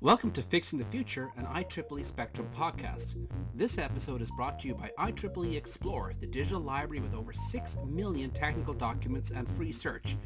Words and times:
Welcome 0.00 0.30
to 0.32 0.42
Fixing 0.42 0.78
the 0.78 0.84
Future, 0.84 1.32
an 1.36 1.44
IEEE 1.46 2.06
Spectrum 2.06 2.48
podcast. 2.56 3.16
This 3.52 3.78
episode 3.78 4.22
is 4.22 4.30
brought 4.30 4.60
to 4.60 4.68
you 4.68 4.76
by 4.76 4.92
IEEE 4.96 5.60
Xplore, 5.60 6.12
the 6.20 6.26
digital 6.26 6.60
library 6.60 7.00
with 7.00 7.14
over 7.14 7.32
6 7.32 7.78
million 7.84 8.30
technical 8.30 8.74
documents 8.74 9.32
and 9.32 9.48
free 9.48 9.72
search. 9.72 10.16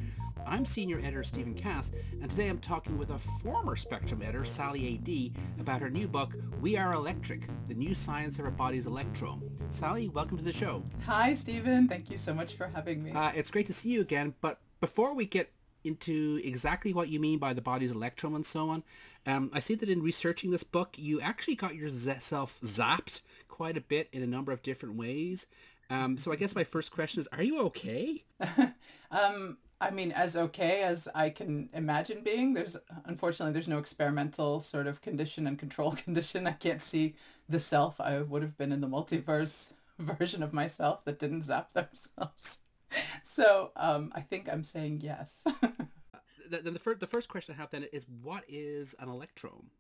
I'm 0.46 0.66
Senior 0.66 0.98
Editor 0.98 1.22
Stephen 1.22 1.54
Cass, 1.54 1.90
and 2.21 2.30
today 2.30 2.48
I'm 2.48 2.58
talking 2.58 2.98
with 2.98 3.12
a 3.12 3.19
former 3.19 3.74
Spectrum 3.74 4.21
editor, 4.21 4.45
Sally 4.45 4.96
Adee, 4.96 5.32
about 5.58 5.80
her 5.80 5.89
new 5.89 6.07
book, 6.07 6.34
We 6.61 6.77
Are 6.77 6.93
Electric, 6.93 7.48
The 7.66 7.75
New 7.75 7.95
Science 7.95 8.39
of 8.39 8.45
Our 8.45 8.50
Body's 8.50 8.86
Electrome. 8.86 9.43
Sally, 9.70 10.11
welcome 10.11 10.36
to 10.36 10.45
the 10.45 10.52
show. 10.52 10.82
Hi, 11.07 11.32
Stephen. 11.32 11.89
Thank 11.89 12.11
you 12.11 12.18
so 12.18 12.34
much 12.34 12.57
for 12.57 12.66
having 12.75 13.02
me. 13.02 13.12
Uh, 13.12 13.32
it's 13.34 13.50
great 13.50 13.68
to 13.68 13.73
see 13.73 13.89
you 13.89 14.02
again, 14.02 14.34
but 14.43 14.61
before 14.82 15.14
we 15.14 15.25
get 15.25 15.50
into 15.84 16.40
exactly 16.44 16.92
what 16.92 17.08
you 17.08 17.20
mean 17.20 17.38
by 17.38 17.52
the 17.52 17.62
body's 17.62 17.90
electrome 17.90 18.34
and 18.34 18.46
so 18.46 18.68
on. 18.68 18.82
Um, 19.26 19.50
I 19.52 19.60
see 19.60 19.74
that 19.76 19.88
in 19.88 20.02
researching 20.02 20.50
this 20.50 20.64
book, 20.64 20.96
you 20.98 21.20
actually 21.20 21.54
got 21.54 21.74
yourself 21.74 22.59
zapped 22.62 23.20
quite 23.48 23.77
a 23.77 23.80
bit 23.80 24.09
in 24.12 24.23
a 24.23 24.26
number 24.26 24.52
of 24.52 24.62
different 24.62 24.96
ways. 24.96 25.46
Um, 25.90 26.16
so 26.18 26.32
I 26.32 26.37
guess 26.37 26.54
my 26.54 26.64
first 26.64 26.90
question 26.90 27.20
is, 27.20 27.28
are 27.32 27.42
you 27.42 27.60
okay? 27.66 28.24
um, 29.10 29.59
I 29.82 29.90
mean, 29.90 30.12
as 30.12 30.37
okay 30.37 30.84
as 30.84 31.09
I 31.12 31.30
can 31.30 31.68
imagine 31.74 32.23
being. 32.23 32.54
There's 32.54 32.76
unfortunately 33.04 33.52
there's 33.52 33.68
no 33.68 33.78
experimental 33.78 34.60
sort 34.60 34.87
of 34.87 35.02
condition 35.02 35.46
and 35.46 35.59
control 35.59 35.92
condition. 36.04 36.46
I 36.46 36.52
can't 36.52 36.80
see 36.80 37.14
the 37.48 37.59
self 37.59 38.01
I 38.01 38.23
would 38.23 38.42
have 38.42 38.56
been 38.56 38.73
in 38.73 38.80
the 38.80 38.87
multiverse 38.87 39.70
version 39.98 40.42
of 40.42 40.52
myself 40.52 41.04
that 41.04 41.18
didn't 41.18 41.42
zap 41.42 41.73
themselves. 41.74 42.59
so 43.23 43.70
um, 43.77 44.12
I 44.14 44.20
think 44.20 44.48
I'm 44.51 44.64
saying 44.64 45.01
yes. 45.02 45.42
then 46.51 46.73
the, 46.73 46.78
fir- 46.78 46.95
the 46.95 47.06
first 47.06 47.28
question 47.28 47.55
I 47.55 47.60
have 47.60 47.70
then 47.70 47.87
is, 47.92 48.06
what 48.23 48.45
is 48.48 48.95
an 48.98 49.09
electrome? 49.09 49.70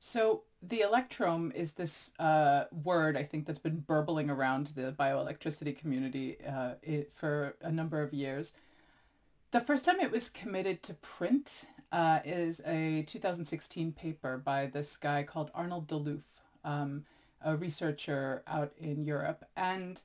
So 0.00 0.42
the 0.62 0.80
electrome 0.82 1.52
is 1.54 1.72
this 1.72 2.12
uh, 2.18 2.64
word 2.84 3.16
I 3.16 3.24
think 3.24 3.46
that's 3.46 3.58
been 3.58 3.80
burbling 3.80 4.30
around 4.30 4.68
the 4.68 4.94
bioelectricity 4.98 5.76
community 5.76 6.36
uh, 6.46 6.74
it, 6.82 7.10
for 7.14 7.56
a 7.60 7.72
number 7.72 8.00
of 8.00 8.14
years. 8.14 8.52
The 9.50 9.60
first 9.60 9.84
time 9.84 10.00
it 10.00 10.12
was 10.12 10.30
committed 10.30 10.82
to 10.84 10.94
print 10.94 11.64
uh, 11.90 12.20
is 12.24 12.60
a 12.66 13.02
2016 13.06 13.92
paper 13.92 14.38
by 14.38 14.66
this 14.66 14.96
guy 14.96 15.22
called 15.22 15.50
Arnold 15.54 15.88
Loef, 15.88 16.22
um, 16.64 17.04
a 17.42 17.56
researcher 17.56 18.42
out 18.46 18.72
in 18.78 19.04
Europe. 19.04 19.44
And 19.56 20.00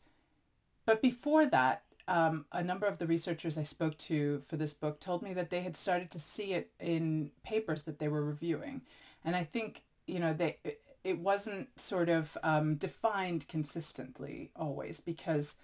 but 0.86 1.02
before 1.02 1.46
that, 1.46 1.84
um, 2.08 2.46
a 2.52 2.64
number 2.64 2.86
of 2.86 2.98
the 2.98 3.08
researchers 3.08 3.58
I 3.58 3.64
spoke 3.64 3.98
to 4.00 4.42
for 4.48 4.58
this 4.58 4.74
book 4.74 5.00
told 5.00 5.22
me 5.22 5.34
that 5.34 5.50
they 5.50 5.62
had 5.62 5.78
started 5.78 6.12
to 6.12 6.20
see 6.20 6.54
it 6.54 6.72
in 6.80 7.32
papers 7.44 7.84
that 7.84 8.00
they 8.00 8.08
were 8.08 8.24
reviewing. 8.24 8.82
And 9.24 9.36
I 9.36 9.44
think, 9.44 9.84
you 10.06 10.20
know, 10.20 10.34
they, 10.34 10.58
it 11.04 11.20
wasn't 11.20 11.80
sort 11.80 12.10
of 12.10 12.38
um, 12.44 12.76
defined 12.76 13.48
consistently 13.48 14.52
always 14.56 15.00
because 15.00 15.56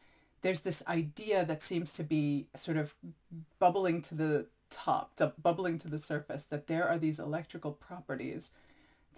there's 0.42 0.62
this 0.62 0.82
idea 0.88 1.44
that 1.44 1.62
seems 1.62 1.92
to 1.94 2.04
be 2.04 2.48
sort 2.56 2.78
of 2.78 2.96
bubbling 3.60 4.02
to 4.04 4.16
the 4.16 4.46
top, 4.70 5.20
bubbling 5.42 5.78
to 5.80 5.90
the 5.90 5.98
surface, 5.98 6.46
that 6.46 6.68
there 6.68 6.88
are 6.88 6.98
these 6.98 7.20
electrical 7.20 7.74
properties 7.74 8.52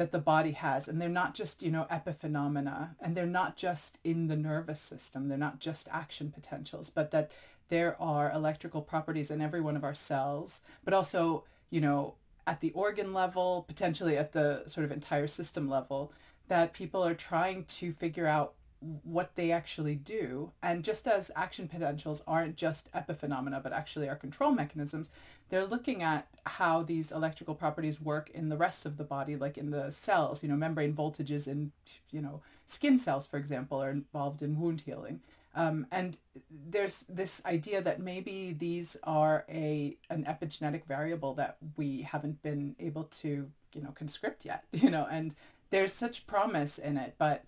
that 0.01 0.11
the 0.11 0.17
body 0.17 0.53
has 0.53 0.87
and 0.87 0.99
they're 0.99 1.07
not 1.07 1.35
just 1.35 1.61
you 1.61 1.69
know 1.69 1.85
epiphenomena 1.91 2.95
and 2.99 3.15
they're 3.15 3.27
not 3.27 3.55
just 3.55 3.99
in 4.03 4.25
the 4.25 4.35
nervous 4.35 4.79
system 4.81 5.27
they're 5.27 5.37
not 5.37 5.59
just 5.59 5.87
action 5.91 6.31
potentials 6.31 6.89
but 6.89 7.11
that 7.11 7.29
there 7.69 7.95
are 8.01 8.31
electrical 8.31 8.81
properties 8.81 9.29
in 9.29 9.41
every 9.41 9.61
one 9.61 9.75
of 9.75 9.83
our 9.83 9.93
cells 9.93 10.61
but 10.83 10.91
also 10.91 11.43
you 11.69 11.79
know 11.79 12.15
at 12.47 12.61
the 12.61 12.71
organ 12.71 13.13
level 13.13 13.63
potentially 13.67 14.17
at 14.17 14.31
the 14.31 14.63
sort 14.65 14.83
of 14.83 14.91
entire 14.91 15.27
system 15.27 15.69
level 15.69 16.11
that 16.47 16.73
people 16.73 17.05
are 17.05 17.13
trying 17.13 17.63
to 17.65 17.93
figure 17.93 18.25
out 18.25 18.55
what 19.03 19.35
they 19.35 19.51
actually 19.51 19.95
do. 19.95 20.51
And 20.61 20.83
just 20.83 21.07
as 21.07 21.31
action 21.35 21.67
potentials 21.67 22.23
aren't 22.27 22.55
just 22.55 22.91
epiphenomena, 22.93 23.61
but 23.61 23.73
actually 23.73 24.09
are 24.09 24.15
control 24.15 24.51
mechanisms, 24.51 25.09
they're 25.49 25.65
looking 25.65 26.01
at 26.01 26.27
how 26.45 26.81
these 26.81 27.11
electrical 27.11 27.55
properties 27.55 28.01
work 28.01 28.29
in 28.33 28.49
the 28.49 28.57
rest 28.57 28.85
of 28.85 28.97
the 28.97 29.03
body, 29.03 29.35
like 29.35 29.57
in 29.57 29.69
the 29.69 29.91
cells, 29.91 30.41
you 30.41 30.49
know, 30.49 30.55
membrane 30.55 30.93
voltages 30.93 31.47
in, 31.47 31.71
you 32.11 32.21
know, 32.21 32.41
skin 32.65 32.97
cells, 32.97 33.27
for 33.27 33.37
example, 33.37 33.81
are 33.81 33.91
involved 33.91 34.41
in 34.41 34.59
wound 34.59 34.81
healing. 34.81 35.21
Um, 35.53 35.85
and 35.91 36.17
there's 36.69 37.03
this 37.09 37.41
idea 37.45 37.81
that 37.81 37.99
maybe 37.99 38.55
these 38.57 38.95
are 39.03 39.45
a 39.49 39.97
an 40.09 40.23
epigenetic 40.23 40.85
variable 40.85 41.33
that 41.33 41.57
we 41.75 42.03
haven't 42.03 42.41
been 42.41 42.75
able 42.79 43.03
to, 43.03 43.49
you 43.73 43.81
know, 43.81 43.91
conscript 43.93 44.45
yet, 44.45 44.63
you 44.71 44.89
know, 44.89 45.07
and 45.11 45.35
there's 45.69 45.93
such 45.93 46.25
promise 46.25 46.77
in 46.77 46.97
it, 46.97 47.15
but 47.17 47.43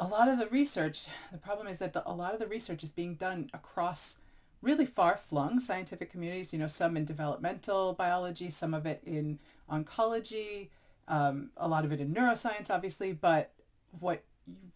a 0.00 0.06
lot 0.06 0.28
of 0.28 0.38
the 0.38 0.46
research, 0.46 1.06
the 1.30 1.38
problem 1.38 1.68
is 1.68 1.76
that 1.78 1.92
the, 1.92 2.08
a 2.08 2.12
lot 2.12 2.32
of 2.32 2.40
the 2.40 2.46
research 2.46 2.82
is 2.82 2.88
being 2.88 3.14
done 3.14 3.50
across 3.52 4.16
really 4.62 4.86
far-flung 4.86 5.60
scientific 5.60 6.10
communities, 6.10 6.54
you 6.54 6.58
know, 6.58 6.66
some 6.66 6.96
in 6.96 7.04
developmental 7.04 7.92
biology, 7.92 8.48
some 8.48 8.72
of 8.72 8.86
it 8.86 9.02
in 9.04 9.38
oncology, 9.70 10.68
um, 11.06 11.50
a 11.58 11.68
lot 11.68 11.84
of 11.84 11.92
it 11.92 12.00
in 12.00 12.14
neuroscience, 12.14 12.70
obviously, 12.70 13.12
but 13.12 13.52
what 14.00 14.24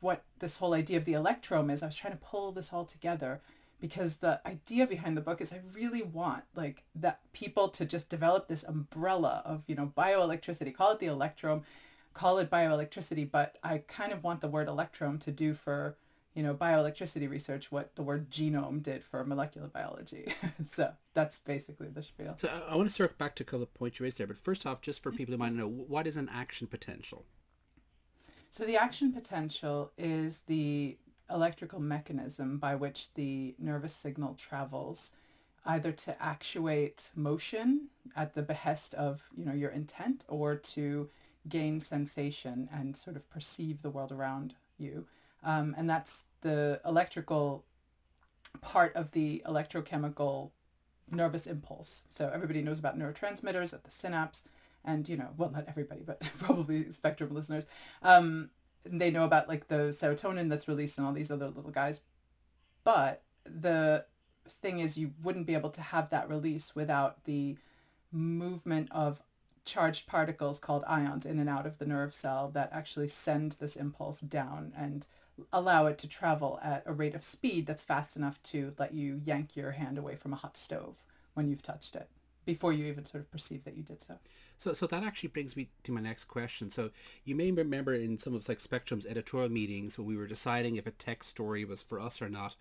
what 0.00 0.22
this 0.38 0.58
whole 0.58 0.74
idea 0.74 0.98
of 0.98 1.04
the 1.04 1.14
electrome 1.14 1.68
is, 1.68 1.82
I 1.82 1.86
was 1.86 1.96
trying 1.96 2.12
to 2.12 2.18
pull 2.18 2.52
this 2.52 2.72
all 2.72 2.84
together 2.84 3.40
because 3.80 4.18
the 4.18 4.40
idea 4.46 4.86
behind 4.86 5.16
the 5.16 5.20
book 5.20 5.40
is 5.40 5.52
I 5.52 5.60
really 5.74 6.02
want 6.02 6.44
like 6.54 6.84
that 6.94 7.20
people 7.32 7.68
to 7.70 7.84
just 7.84 8.08
develop 8.08 8.46
this 8.46 8.62
umbrella 8.62 9.42
of, 9.44 9.62
you 9.66 9.74
know, 9.74 9.92
bioelectricity, 9.96 10.72
call 10.74 10.92
it 10.92 11.00
the 11.00 11.06
electrome, 11.06 11.64
call 12.14 12.38
it 12.38 12.50
bioelectricity, 12.50 13.30
but 13.30 13.58
I 13.62 13.78
kind 13.78 14.12
of 14.12 14.22
want 14.22 14.40
the 14.40 14.48
word 14.48 14.68
electrome 14.68 15.18
to 15.20 15.32
do 15.32 15.52
for, 15.52 15.96
you 16.34 16.42
know, 16.42 16.54
bioelectricity 16.54 17.28
research 17.28 17.70
what 17.70 17.94
the 17.96 18.02
word 18.02 18.30
genome 18.30 18.82
did 18.82 19.04
for 19.04 19.24
molecular 19.24 19.66
biology. 19.66 20.32
so 20.64 20.92
that's 21.12 21.40
basically 21.40 21.88
the 21.88 22.02
spiel. 22.02 22.36
So 22.38 22.48
I, 22.48 22.72
I 22.72 22.76
want 22.76 22.88
to 22.88 22.94
circle 22.94 23.16
back 23.18 23.34
to 23.36 23.42
a 23.42 23.46
couple 23.46 23.64
of 23.64 23.74
points 23.74 23.98
you 23.98 24.04
raised 24.04 24.18
there, 24.18 24.26
but 24.26 24.38
first 24.38 24.64
off, 24.64 24.80
just 24.80 25.02
for 25.02 25.10
people 25.10 25.32
who 25.32 25.38
might 25.38 25.52
know, 25.52 25.68
what 25.68 26.06
is 26.06 26.16
an 26.16 26.30
action 26.32 26.68
potential? 26.68 27.24
So 28.50 28.64
the 28.64 28.76
action 28.76 29.12
potential 29.12 29.90
is 29.98 30.42
the 30.46 30.96
electrical 31.28 31.80
mechanism 31.80 32.58
by 32.58 32.76
which 32.76 33.12
the 33.14 33.54
nervous 33.58 33.94
signal 33.94 34.34
travels 34.34 35.10
either 35.66 35.90
to 35.90 36.22
actuate 36.22 37.10
motion 37.14 37.88
at 38.14 38.34
the 38.34 38.42
behest 38.42 38.94
of 38.94 39.22
you 39.36 39.44
know 39.44 39.52
your 39.52 39.70
intent 39.70 40.24
or 40.28 40.54
to 40.54 41.08
gain 41.48 41.80
sensation 41.80 42.68
and 42.72 42.96
sort 42.96 43.16
of 43.16 43.28
perceive 43.30 43.82
the 43.82 43.90
world 43.90 44.12
around 44.12 44.54
you. 44.78 45.06
Um, 45.42 45.74
and 45.76 45.88
that's 45.88 46.24
the 46.40 46.80
electrical 46.84 47.64
part 48.60 48.94
of 48.94 49.12
the 49.12 49.42
electrochemical 49.46 50.50
nervous 51.10 51.46
impulse. 51.46 52.02
So 52.10 52.30
everybody 52.32 52.62
knows 52.62 52.78
about 52.78 52.98
neurotransmitters 52.98 53.72
at 53.72 53.84
the 53.84 53.90
synapse 53.90 54.42
and, 54.84 55.08
you 55.08 55.16
know, 55.16 55.28
well, 55.36 55.50
not 55.50 55.64
everybody, 55.68 56.02
but 56.04 56.20
probably 56.38 56.90
spectrum 56.92 57.34
listeners. 57.34 57.64
Um, 58.02 58.50
they 58.84 59.10
know 59.10 59.24
about 59.24 59.48
like 59.48 59.68
the 59.68 59.94
serotonin 59.98 60.48
that's 60.48 60.68
released 60.68 60.98
and 60.98 61.06
all 61.06 61.12
these 61.12 61.30
other 61.30 61.48
little 61.48 61.70
guys. 61.70 62.00
But 62.84 63.22
the 63.44 64.04
thing 64.46 64.78
is 64.80 64.98
you 64.98 65.12
wouldn't 65.22 65.46
be 65.46 65.54
able 65.54 65.70
to 65.70 65.80
have 65.80 66.10
that 66.10 66.28
release 66.28 66.74
without 66.74 67.24
the 67.24 67.56
movement 68.12 68.88
of 68.90 69.22
charged 69.64 70.06
particles 70.06 70.58
called 70.58 70.84
ions 70.86 71.24
in 71.24 71.38
and 71.38 71.48
out 71.48 71.66
of 71.66 71.78
the 71.78 71.86
nerve 71.86 72.14
cell 72.14 72.50
that 72.52 72.70
actually 72.72 73.08
send 73.08 73.52
this 73.52 73.76
impulse 73.76 74.20
down 74.20 74.72
and 74.76 75.06
allow 75.52 75.86
it 75.86 75.98
to 75.98 76.08
travel 76.08 76.60
at 76.62 76.82
a 76.86 76.92
rate 76.92 77.14
of 77.14 77.24
speed 77.24 77.66
that's 77.66 77.84
fast 77.84 78.16
enough 78.16 78.40
to 78.42 78.72
let 78.78 78.94
you 78.94 79.20
yank 79.24 79.56
your 79.56 79.72
hand 79.72 79.98
away 79.98 80.14
from 80.14 80.32
a 80.32 80.36
hot 80.36 80.56
stove 80.56 81.02
when 81.34 81.48
you've 81.48 81.62
touched 81.62 81.96
it 81.96 82.08
before 82.44 82.72
you 82.72 82.84
even 82.86 83.04
sort 83.04 83.22
of 83.22 83.30
perceive 83.30 83.64
that 83.64 83.76
you 83.76 83.82
did 83.82 84.00
so. 84.00 84.14
So, 84.58 84.72
so 84.72 84.86
that 84.86 85.02
actually 85.02 85.30
brings 85.30 85.56
me 85.56 85.68
to 85.82 85.92
my 85.92 86.00
next 86.00 86.24
question. 86.26 86.70
So, 86.70 86.90
you 87.24 87.34
may 87.34 87.50
remember 87.50 87.94
in 87.94 88.18
some 88.18 88.34
of 88.34 88.48
like 88.48 88.60
Spectrum's 88.60 89.06
editorial 89.06 89.50
meetings 89.50 89.98
when 89.98 90.06
we 90.06 90.16
were 90.16 90.26
deciding 90.26 90.76
if 90.76 90.86
a 90.86 90.92
tech 90.92 91.24
story 91.24 91.64
was 91.64 91.82
for 91.82 91.98
us 91.98 92.22
or 92.22 92.28
not, 92.28 92.56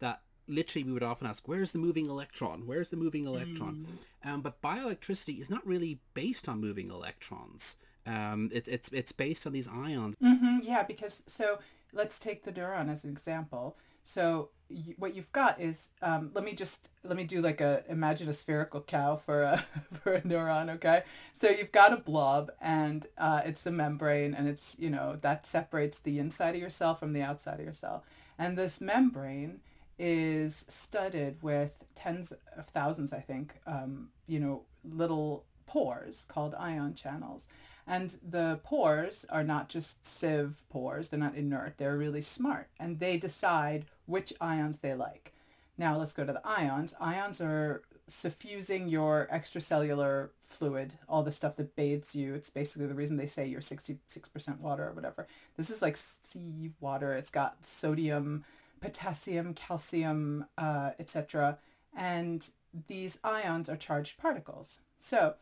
that 0.00 0.22
literally 0.48 0.84
we 0.84 0.92
would 0.92 1.02
often 1.02 1.26
ask, 1.26 1.46
where's 1.46 1.72
the 1.72 1.78
moving 1.78 2.06
electron? 2.06 2.66
Where's 2.66 2.90
the 2.90 2.96
moving 2.96 3.24
electron? 3.24 3.86
Mm. 4.24 4.30
Um, 4.30 4.40
but 4.40 4.62
bioelectricity 4.62 5.40
is 5.40 5.50
not 5.50 5.66
really 5.66 6.00
based 6.14 6.48
on 6.48 6.60
moving 6.60 6.90
electrons. 6.90 7.76
Um, 8.06 8.50
it, 8.52 8.68
it's 8.68 8.88
it's 8.90 9.12
based 9.12 9.46
on 9.46 9.52
these 9.52 9.68
ions. 9.68 10.16
Mm-hmm, 10.22 10.58
yeah, 10.62 10.84
because 10.84 11.22
so 11.26 11.58
let's 11.92 12.18
take 12.18 12.44
the 12.44 12.52
neuron 12.52 12.90
as 12.90 13.04
an 13.04 13.10
example. 13.10 13.76
So 14.04 14.50
y- 14.70 14.94
what 14.96 15.16
you've 15.16 15.32
got 15.32 15.60
is 15.60 15.88
um, 16.02 16.30
let 16.32 16.44
me 16.44 16.52
just 16.52 16.90
let 17.02 17.16
me 17.16 17.24
do 17.24 17.42
like 17.42 17.60
a 17.60 17.82
imagine 17.88 18.28
a 18.28 18.32
spherical 18.32 18.80
cow 18.80 19.16
for 19.16 19.42
a 19.42 19.64
for 20.02 20.14
a 20.14 20.20
neuron. 20.20 20.70
Okay, 20.76 21.02
so 21.32 21.48
you've 21.50 21.72
got 21.72 21.92
a 21.92 21.96
blob 21.96 22.52
and 22.60 23.08
uh, 23.18 23.42
it's 23.44 23.66
a 23.66 23.72
membrane 23.72 24.34
and 24.34 24.46
it's 24.46 24.76
you 24.78 24.90
know 24.90 25.18
that 25.22 25.44
separates 25.44 25.98
the 25.98 26.20
inside 26.20 26.54
of 26.54 26.60
your 26.60 26.70
cell 26.70 26.94
from 26.94 27.12
the 27.12 27.22
outside 27.22 27.58
of 27.58 27.64
your 27.64 27.74
cell, 27.74 28.04
and 28.38 28.56
this 28.56 28.80
membrane 28.80 29.60
is 29.98 30.64
studded 30.68 31.42
with 31.42 31.72
tens 31.94 32.32
of 32.56 32.66
thousands, 32.68 33.12
I 33.12 33.20
think, 33.20 33.54
um, 33.66 34.08
you 34.26 34.38
know, 34.38 34.62
little 34.84 35.44
pores 35.66 36.26
called 36.28 36.54
ion 36.54 36.94
channels. 36.94 37.46
And 37.86 38.16
the 38.28 38.60
pores 38.64 39.24
are 39.30 39.44
not 39.44 39.68
just 39.68 40.04
sieve 40.04 40.64
pores. 40.70 41.08
They're 41.08 41.20
not 41.20 41.36
inert. 41.36 41.78
They're 41.78 41.96
really 41.96 42.20
smart. 42.20 42.68
And 42.80 42.98
they 42.98 43.16
decide 43.16 43.86
which 44.06 44.32
ions 44.40 44.78
they 44.78 44.94
like. 44.94 45.32
Now 45.78 45.96
let's 45.96 46.12
go 46.12 46.24
to 46.24 46.32
the 46.32 46.40
ions. 46.44 46.94
Ions 47.00 47.40
are 47.40 47.82
suffusing 48.08 48.88
your 48.88 49.28
extracellular 49.32 50.30
fluid, 50.40 50.94
all 51.08 51.22
the 51.22 51.32
stuff 51.32 51.56
that 51.56 51.76
bathes 51.76 52.14
you. 52.14 52.34
It's 52.34 52.50
basically 52.50 52.86
the 52.86 52.94
reason 52.94 53.16
they 53.16 53.26
say 53.26 53.46
you're 53.46 53.60
66% 53.60 54.60
water 54.60 54.88
or 54.88 54.92
whatever. 54.92 55.26
This 55.56 55.70
is 55.70 55.82
like 55.82 55.96
sieve 55.96 56.74
water. 56.80 57.14
It's 57.14 57.30
got 57.30 57.64
sodium, 57.64 58.44
potassium, 58.80 59.54
calcium, 59.54 60.46
uh, 60.58 60.90
etc. 60.98 61.58
And 61.96 62.48
these 62.88 63.18
ions 63.24 63.68
are 63.68 63.76
charged 63.76 64.18
particles. 64.18 64.80
So 65.00 65.34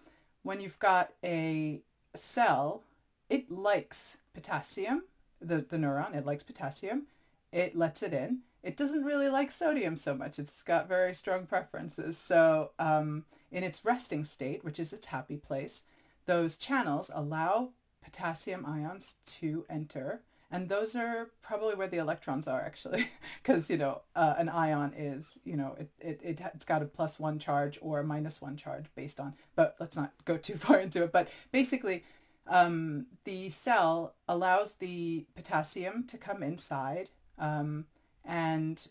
when 0.42 0.60
you've 0.60 0.78
got 0.78 1.12
a 1.22 1.80
cell, 2.14 2.82
it 3.28 3.50
likes 3.50 4.18
potassium, 4.34 5.04
the, 5.40 5.56
the 5.56 5.76
neuron, 5.76 6.14
it 6.14 6.26
likes 6.26 6.42
potassium. 6.42 7.04
It 7.52 7.76
lets 7.76 8.02
it 8.02 8.12
in 8.12 8.40
it 8.64 8.78
doesn't 8.78 9.04
really 9.04 9.28
like 9.28 9.50
sodium 9.50 9.96
so 9.96 10.14
much. 10.14 10.38
It's 10.38 10.62
got 10.62 10.88
very 10.88 11.14
strong 11.14 11.44
preferences. 11.46 12.16
So 12.16 12.70
um, 12.78 13.26
in 13.52 13.62
its 13.62 13.84
resting 13.84 14.24
state, 14.24 14.64
which 14.64 14.80
is 14.80 14.92
its 14.92 15.06
happy 15.06 15.36
place, 15.36 15.82
those 16.24 16.56
channels 16.56 17.10
allow 17.14 17.70
potassium 18.02 18.64
ions 18.64 19.16
to 19.26 19.66
enter. 19.68 20.22
And 20.50 20.68
those 20.68 20.94
are 20.94 21.30
probably 21.42 21.74
where 21.74 21.88
the 21.88 21.96
electrons 21.96 22.46
are 22.46 22.60
actually, 22.60 23.10
because, 23.42 23.68
you 23.68 23.76
know, 23.76 24.02
uh, 24.14 24.34
an 24.38 24.48
ion 24.48 24.92
is, 24.96 25.38
you 25.44 25.56
know, 25.56 25.74
it, 25.78 25.90
it, 25.98 26.20
it, 26.22 26.40
it's 26.54 26.64
got 26.64 26.82
a 26.82 26.86
plus 26.86 27.18
one 27.18 27.38
charge 27.38 27.78
or 27.80 28.00
a 28.00 28.04
minus 28.04 28.40
one 28.40 28.56
charge 28.56 28.84
based 28.94 29.18
on, 29.18 29.34
but 29.56 29.74
let's 29.80 29.96
not 29.96 30.12
go 30.24 30.36
too 30.36 30.54
far 30.56 30.78
into 30.78 31.02
it. 31.02 31.12
But 31.12 31.28
basically, 31.50 32.04
um, 32.46 33.06
the 33.24 33.50
cell 33.50 34.14
allows 34.28 34.74
the 34.74 35.26
potassium 35.34 36.06
to 36.08 36.18
come 36.18 36.42
inside. 36.42 37.10
Um, 37.38 37.86
and 38.24 38.86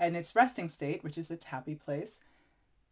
in 0.00 0.16
its 0.16 0.34
resting 0.34 0.68
state, 0.68 1.02
which 1.02 1.18
is 1.18 1.30
its 1.30 1.46
happy 1.46 1.74
place, 1.74 2.20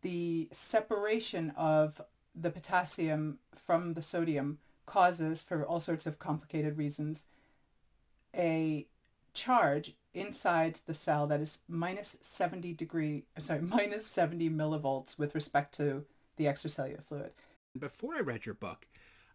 the 0.03 0.49
separation 0.53 1.51
of 1.57 2.01
the 2.35 2.51
potassium 2.51 3.39
from 3.57 3.95
the 3.95 4.03
sodium 4.03 4.59
causes, 4.87 5.43
for 5.43 5.65
all 5.65 5.81
sorts 5.81 6.07
of 6.07 6.19
complicated 6.19 6.77
reasons, 6.77 7.25
a 8.37 8.87
charge 9.35 9.95
inside 10.15 10.79
the 10.87 10.95
cell 10.95 11.27
that 11.27 11.41
is 11.41 11.59
minus 11.69 12.17
70 12.21 12.75
degree, 12.75 13.25
sorry, 13.39 13.61
minus 13.63 14.07
70 14.07 14.51
millivolts 14.51 15.19
with 15.19 15.35
respect 15.35 15.75
to 15.77 16.05
the 16.37 16.45
extracellular 16.45 17.03
fluid. 17.03 17.33
Before 17.79 18.15
I 18.15 18.21
read 18.21 18.45
your 18.45 18.55
book, 18.55 18.87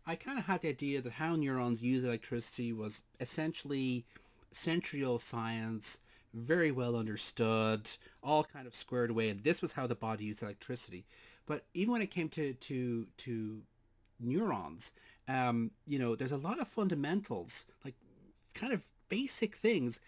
I 0.06 0.16
kind 0.16 0.40
of 0.40 0.46
had 0.46 0.62
the 0.62 0.70
idea 0.70 1.02
that 1.02 1.14
how 1.14 1.36
neurons 1.36 1.82
use 1.82 2.04
electricity 2.04 2.72
was 2.72 3.04
essentially 3.20 4.06
century 4.52 5.04
old 5.04 5.22
science, 5.22 6.00
very 6.34 6.72
well 6.72 6.96
understood, 6.96 7.90
all 8.24 8.44
kind 8.44 8.68
of 8.68 8.76
squared 8.76 9.10
away, 9.10 9.30
and 9.30 9.44
this 9.44 9.62
was 9.62 9.74
how 9.74 9.88
the 9.88 9.96
body 9.96 10.26
used 10.26 10.44
electricity. 10.44 11.06
But 11.46 11.66
even 11.74 11.94
when 11.94 12.02
it 12.02 12.12
came 12.12 12.30
to 12.30 12.54
to 12.54 13.08
to 13.18 13.62
neurons, 14.20 14.92
um, 15.28 15.72
you 15.86 16.00
know, 16.00 16.16
there's 16.16 16.32
a 16.32 16.38
lot 16.38 16.60
of 16.60 16.68
fundamentals, 16.68 17.66
like 17.84 17.96
kind 18.58 18.74
of 18.74 18.88
basic 19.10 19.56
things 19.56 20.00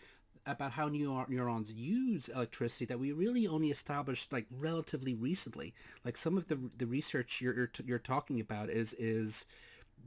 about 0.46 0.72
how 0.72 0.90
neur- 0.90 1.30
neurons 1.30 1.72
use 1.72 2.30
electricity 2.30 2.86
that 2.86 3.00
we 3.00 3.12
really 3.12 3.48
only 3.48 3.70
established 3.70 4.34
like 4.34 4.48
relatively 4.52 5.14
recently. 5.14 5.74
Like 6.04 6.18
some 6.18 6.38
of 6.38 6.48
the 6.48 6.60
the 6.78 6.86
research 6.88 7.42
you're 7.42 7.56
you're, 7.56 7.72
you're 7.86 8.00
talking 8.00 8.40
about 8.40 8.70
is 8.70 8.94
is 8.94 9.46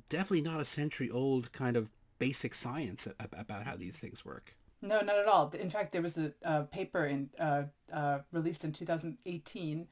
definitely 0.08 0.42
not 0.42 0.60
a 0.60 0.64
century 0.64 1.10
old 1.10 1.52
kind 1.52 1.76
of 1.76 1.90
basic 2.18 2.54
science 2.54 3.08
about 3.18 3.64
how 3.64 3.76
these 3.76 3.98
things 3.98 4.24
work. 4.24 4.54
No, 4.80 5.00
not 5.00 5.16
at 5.16 5.28
all. 5.28 5.52
In 5.58 5.70
fact, 5.70 5.92
there 5.92 6.02
was 6.02 6.18
a, 6.18 6.64
paper 6.64 7.06
in 7.06 7.30
uh, 7.38 7.64
uh, 7.92 8.18
released 8.32 8.64
in 8.64 8.72
2018 8.72 9.86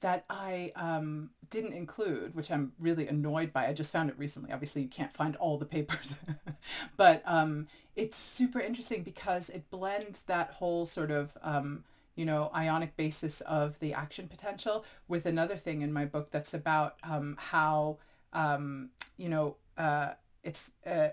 that 0.00 0.24
I 0.28 0.72
um, 0.76 1.30
didn't 1.50 1.72
include, 1.72 2.34
which 2.34 2.50
I'm 2.50 2.72
really 2.78 3.08
annoyed 3.08 3.52
by. 3.52 3.66
I 3.66 3.72
just 3.72 3.92
found 3.92 4.10
it 4.10 4.18
recently. 4.18 4.52
Obviously, 4.52 4.82
you 4.82 4.88
can't 4.88 5.12
find 5.12 5.36
all 5.36 5.58
the 5.58 5.66
papers, 5.66 6.14
but 6.96 7.22
um, 7.24 7.68
it's 7.96 8.16
super 8.16 8.60
interesting 8.60 9.02
because 9.02 9.50
it 9.50 9.70
blends 9.70 10.22
that 10.22 10.52
whole 10.52 10.86
sort 10.86 11.10
of 11.10 11.36
um, 11.42 11.84
you 12.14 12.24
know 12.24 12.50
ionic 12.54 12.96
basis 12.96 13.40
of 13.42 13.78
the 13.78 13.94
action 13.94 14.28
potential 14.28 14.84
with 15.06 15.24
another 15.24 15.56
thing 15.56 15.82
in 15.82 15.92
my 15.92 16.04
book 16.04 16.30
that's 16.30 16.52
about 16.52 16.96
um, 17.04 17.36
how 17.38 17.98
um, 18.32 18.90
you 19.16 19.28
know 19.28 19.56
uh, 19.76 20.10
it's 20.42 20.72
uh, 20.86 21.08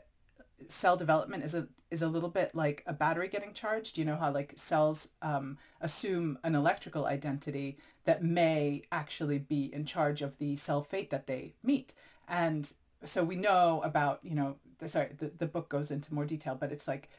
cell 0.68 0.98
development 0.98 1.44
is 1.44 1.54
a 1.54 1.68
is 1.92 2.02
a 2.02 2.08
little 2.08 2.30
bit 2.30 2.56
like 2.56 2.84
a 2.86 2.94
battery 2.94 3.28
getting 3.28 3.54
charged. 3.54 3.98
You 3.98 4.06
know 4.06 4.18
how 4.18 4.32
like 4.32 4.54
cells 4.56 5.10
um, 5.22 5.58
assume 5.82 6.40
an 6.44 6.56
electrical 6.56 7.06
identity 7.06 7.78
that 8.06 8.24
may 8.24 8.84
actually 8.92 9.40
be 9.40 9.74
in 9.74 9.86
charge 9.86 10.22
of 10.22 10.38
the 10.38 10.56
cell 10.56 10.84
fate 10.84 11.10
that 11.12 11.28
they 11.28 11.54
meet. 11.64 11.94
And 12.28 12.72
so 13.04 13.24
we 13.24 13.36
know 13.36 13.82
about 13.84 14.20
you 14.24 14.36
know 14.36 14.56
the, 14.80 14.90
sorry 14.90 15.10
the, 15.18 15.32
the 15.38 15.46
book 15.46 15.70
goes 15.70 15.92
into 15.92 16.14
more 16.14 16.26
detail, 16.26 16.58
but 16.60 16.72
it's 16.72 16.88
like 16.88 17.10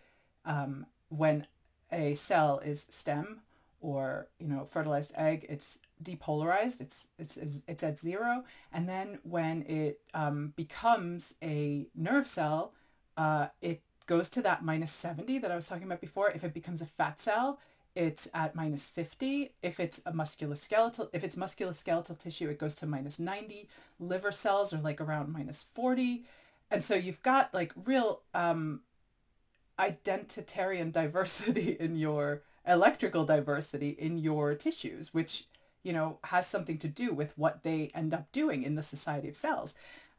um, 0.45 0.87
when 1.09 1.47
a 1.93 2.15
cell 2.15 2.59
is 2.59 2.87
stem 2.91 3.41
or 3.81 4.29
you 4.39 4.49
know 4.49 4.65
fertilized 4.65 5.13
egg, 5.17 5.47
it's 5.49 5.79
depolarized. 6.03 6.81
It's 6.81 7.07
it's 7.19 7.39
it's 7.67 7.83
at 7.83 7.99
zero, 7.99 8.45
and 8.73 8.89
then 8.89 9.19
when 9.23 9.63
it 9.63 10.01
um, 10.15 10.53
becomes 10.57 11.35
a 11.43 11.87
nerve 11.95 12.27
cell 12.27 12.73
uh, 13.17 13.49
it 13.61 13.83
goes 14.07 14.29
to 14.31 14.43
that 14.43 14.65
minus 14.65 14.93
70 14.93 15.39
that 15.39 15.51
I 15.51 15.57
was 15.57 15.69
talking 15.69 15.85
about 15.85 16.01
before. 16.01 16.31
If 16.31 16.45
it 16.45 16.55
becomes 16.55 16.81
a 16.81 16.87
fat 16.87 17.21
cell, 17.21 17.59
it's 17.95 18.29
at 18.35 18.55
minus 18.55 18.87
50. 18.87 19.53
If 19.63 19.81
it's 19.81 20.01
a 20.05 20.13
musculoskeletal, 20.13 21.09
if 21.13 21.25
it's 21.25 21.35
musculoskeletal 21.35 22.19
tissue, 22.19 22.49
it 22.49 22.59
goes 22.59 22.75
to 22.77 22.87
minus 22.87 23.19
90. 23.19 23.69
Liver 23.99 24.33
cells 24.33 24.73
are 24.73 24.79
like 24.79 25.01
around 25.01 25.33
minus 25.33 25.63
40. 25.63 26.25
And 26.71 26.85
so 26.85 26.95
you've 26.95 27.23
got 27.23 27.53
like 27.55 27.73
real 27.85 28.21
um, 28.35 28.81
identitarian 29.79 30.93
diversity 31.01 31.77
in 31.81 31.97
your 31.97 32.43
electrical 32.67 33.25
diversity 33.25 33.91
in 33.91 34.19
your 34.19 34.55
tissues, 34.55 35.15
which, 35.15 35.47
you 35.83 35.93
know, 35.93 36.19
has 36.25 36.47
something 36.47 36.79
to 36.79 36.89
do 36.89 37.15
with 37.15 37.33
what 37.37 37.63
they 37.63 37.91
end 37.95 38.13
up 38.13 38.31
doing 38.31 38.63
in 38.63 38.75
the 38.75 38.83
society 38.83 39.29
of 39.29 39.37
cells. 39.37 39.75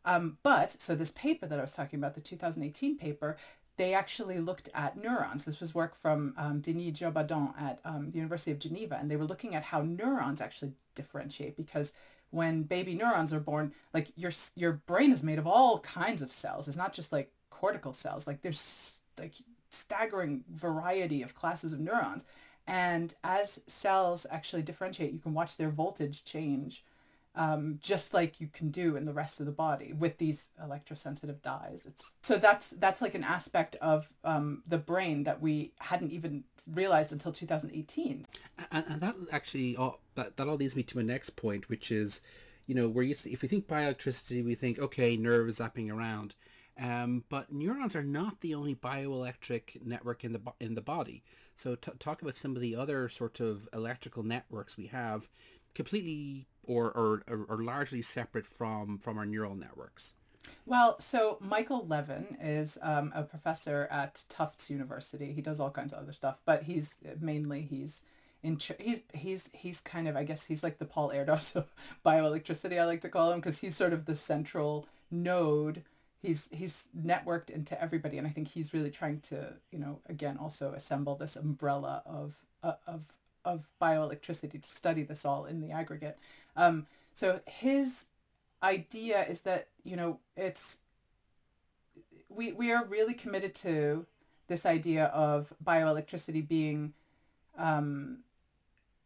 Um, 0.08 0.38
but, 0.42 0.82
so 0.82 0.96
this 0.96 1.12
paper 1.12 1.46
that 1.48 1.60
I 1.60 1.62
was 1.62 1.74
talking 1.74 2.00
about, 2.00 2.16
the 2.16 2.22
2018 2.22 2.98
paper, 2.98 3.36
they 3.76 3.94
actually 3.94 4.40
looked 4.40 4.70
at 4.74 4.98
neurons. 4.98 5.44
This 5.44 5.60
was 5.60 5.76
work 5.76 5.96
from 5.96 6.34
um, 6.38 6.62
Denis 6.62 6.98
Jabaudon 6.98 7.62
at 7.62 7.80
um, 7.84 8.12
the 8.12 8.16
University 8.16 8.52
of 8.52 8.58
Geneva, 8.58 8.98
and 9.00 9.12
they 9.12 9.18
were 9.18 9.26
looking 9.26 9.54
at 9.54 9.64
how 9.64 9.82
neurons 9.82 10.40
actually 10.40 10.72
differentiate 10.96 11.58
because 11.58 11.92
when 12.32 12.64
baby 12.64 12.96
neurons 12.96 13.34
are 13.34 13.40
born, 13.42 13.74
like 13.94 14.08
your 14.16 14.32
your 14.56 14.74
brain 14.74 15.12
is 15.12 15.24
made 15.24 15.40
of 15.40 15.48
all 15.48 15.80
kinds 15.80 16.22
of 16.22 16.32
cells. 16.32 16.68
It's 16.68 16.78
not 16.78 16.94
just 16.94 17.12
like 17.12 17.32
cortical 17.50 17.94
cells. 17.94 18.28
Like 18.28 18.42
there's 18.42 19.00
like 19.20 19.34
staggering 19.70 20.46
variety 20.50 21.22
of 21.22 21.36
classes 21.36 21.74
of 21.74 21.80
neurons. 21.80 22.24
And 22.66 23.14
as 23.24 23.60
cells 23.68 24.26
actually 24.30 24.62
differentiate, 24.62 25.14
you 25.14 25.20
can 25.20 25.34
watch 25.34 25.58
their 25.58 25.70
voltage 25.70 26.24
change 26.24 26.84
um, 27.38 27.78
just 27.80 28.16
like 28.16 28.42
you 28.42 28.48
can 28.48 28.72
do 28.72 28.96
in 28.96 29.06
the 29.06 29.14
rest 29.14 29.40
of 29.40 29.46
the 29.46 29.52
body 29.52 29.94
with 29.94 30.18
these 30.18 30.50
electrosensitive 30.62 31.42
dyes. 31.44 31.84
It's, 31.86 32.12
so 32.24 32.38
that's 32.38 32.72
that's 32.72 33.00
like 33.00 33.14
an 33.14 33.24
aspect 33.24 33.76
of 33.76 34.10
um, 34.24 34.64
the 34.68 34.80
brain 34.80 35.24
that 35.26 35.40
we 35.40 35.72
hadn't 35.80 36.12
even 36.12 36.44
realized 36.66 37.12
until 37.12 37.32
2018. 37.32 38.26
And, 38.72 38.86
and 38.90 39.02
that 39.02 39.16
actually, 39.32 39.76
all, 39.76 40.02
that, 40.16 40.36
that 40.38 40.48
all 40.48 40.56
leads 40.56 40.76
me 40.76 40.82
to 40.84 40.98
my 40.98 41.04
next 41.04 41.32
point, 41.32 41.70
which 41.70 41.92
is, 41.92 42.22
you 42.66 42.74
know, 42.74 42.90
where 42.90 43.06
you 43.06 43.16
if 43.26 43.44
we 43.44 43.48
think 43.48 43.68
bioelectricity, 43.68 44.44
we 44.44 44.56
think, 44.56 44.80
okay, 44.80 45.16
nerves 45.16 45.60
zapping 45.60 45.94
around. 45.94 46.34
Um, 46.80 47.24
but 47.30 47.52
neurons 47.52 47.96
are 47.96 48.04
not 48.04 48.42
the 48.42 48.56
only 48.56 48.76
bioelectric 48.76 49.86
network 49.86 50.24
in 50.24 50.34
the 50.34 50.42
in 50.60 50.76
the 50.76 50.82
body. 50.82 51.24
So 51.56 51.76
t- 51.76 51.92
talk 51.98 52.22
about 52.22 52.36
some 52.36 52.56
of 52.56 52.62
the 52.62 52.76
other 52.76 53.10
sort 53.10 53.40
of 53.40 53.68
electrical 53.74 54.22
networks 54.22 54.78
we 54.78 54.88
have, 54.88 55.28
completely 55.74 56.48
or, 56.68 57.24
or 57.28 57.58
largely 57.58 58.02
separate 58.02 58.46
from, 58.46 58.98
from 58.98 59.18
our 59.18 59.26
neural 59.26 59.56
networks? 59.56 60.14
Well, 60.66 61.00
so 61.00 61.38
Michael 61.40 61.86
Levin 61.88 62.38
is 62.42 62.78
um, 62.82 63.12
a 63.16 63.24
professor 63.24 63.88
at 63.90 64.26
Tufts 64.28 64.70
University. 64.70 65.32
He 65.32 65.42
does 65.42 65.60
all 65.60 65.72
kinds 65.72 65.94
of 65.94 66.00
other 66.00 66.12
stuff, 66.12 66.40
but 66.46 66.64
he's 66.64 66.96
mainly 67.20 67.62
he's 67.62 68.02
in 68.44 68.60
he's 68.80 69.00
he's 69.14 69.50
he's 69.54 69.80
kind 69.80 70.08
of 70.08 70.16
I 70.16 70.24
guess 70.24 70.46
he's 70.46 70.64
like 70.64 70.78
the 70.78 70.86
Paul 70.86 71.12
Erdos 71.12 71.56
of 71.56 71.74
bioelectricity. 72.06 72.80
I 72.80 72.86
like 72.86 73.02
to 73.02 73.10
call 73.10 73.32
him 73.32 73.40
because 73.40 73.60
he's 73.60 73.76
sort 73.76 73.94
of 73.94 74.06
the 74.06 74.16
central 74.16 74.88
node. 75.10 75.84
He's 76.22 76.50
he's 76.52 76.90
networked 76.98 77.50
into 77.50 77.82
everybody, 77.82 78.18
and 78.18 78.28
I 78.28 78.32
think 78.32 78.50
he's 78.50 78.74
really 78.74 78.92
trying 78.92 79.22
to 79.22 79.54
you 79.72 79.80
know 79.80 80.00
again 80.08 80.38
also 80.38 80.74
assemble 80.74 81.16
this 81.16 81.36
umbrella 81.36 82.04
of 82.06 82.36
uh, 82.62 82.74
of 82.86 83.06
of 83.46 83.70
bioelectricity 83.82 84.62
to 84.62 84.68
study 84.68 85.04
this 85.04 85.24
all 85.24 85.46
in 85.46 85.62
the 85.62 85.72
aggregate. 85.72 86.20
Um, 86.58 86.88
so 87.14 87.40
his 87.46 88.06
idea 88.62 89.26
is 89.26 89.42
that, 89.42 89.68
you 89.86 89.96
know, 89.96 90.20
it's 90.36 90.78
we, 92.30 92.52
we 92.52 92.72
are 92.74 92.84
really 92.86 93.14
committed 93.14 93.56
to 93.56 94.06
this 94.48 94.66
idea 94.66 95.06
of 95.06 95.54
bioelectricity 95.64 96.46
being 96.46 96.94
um, 97.58 98.20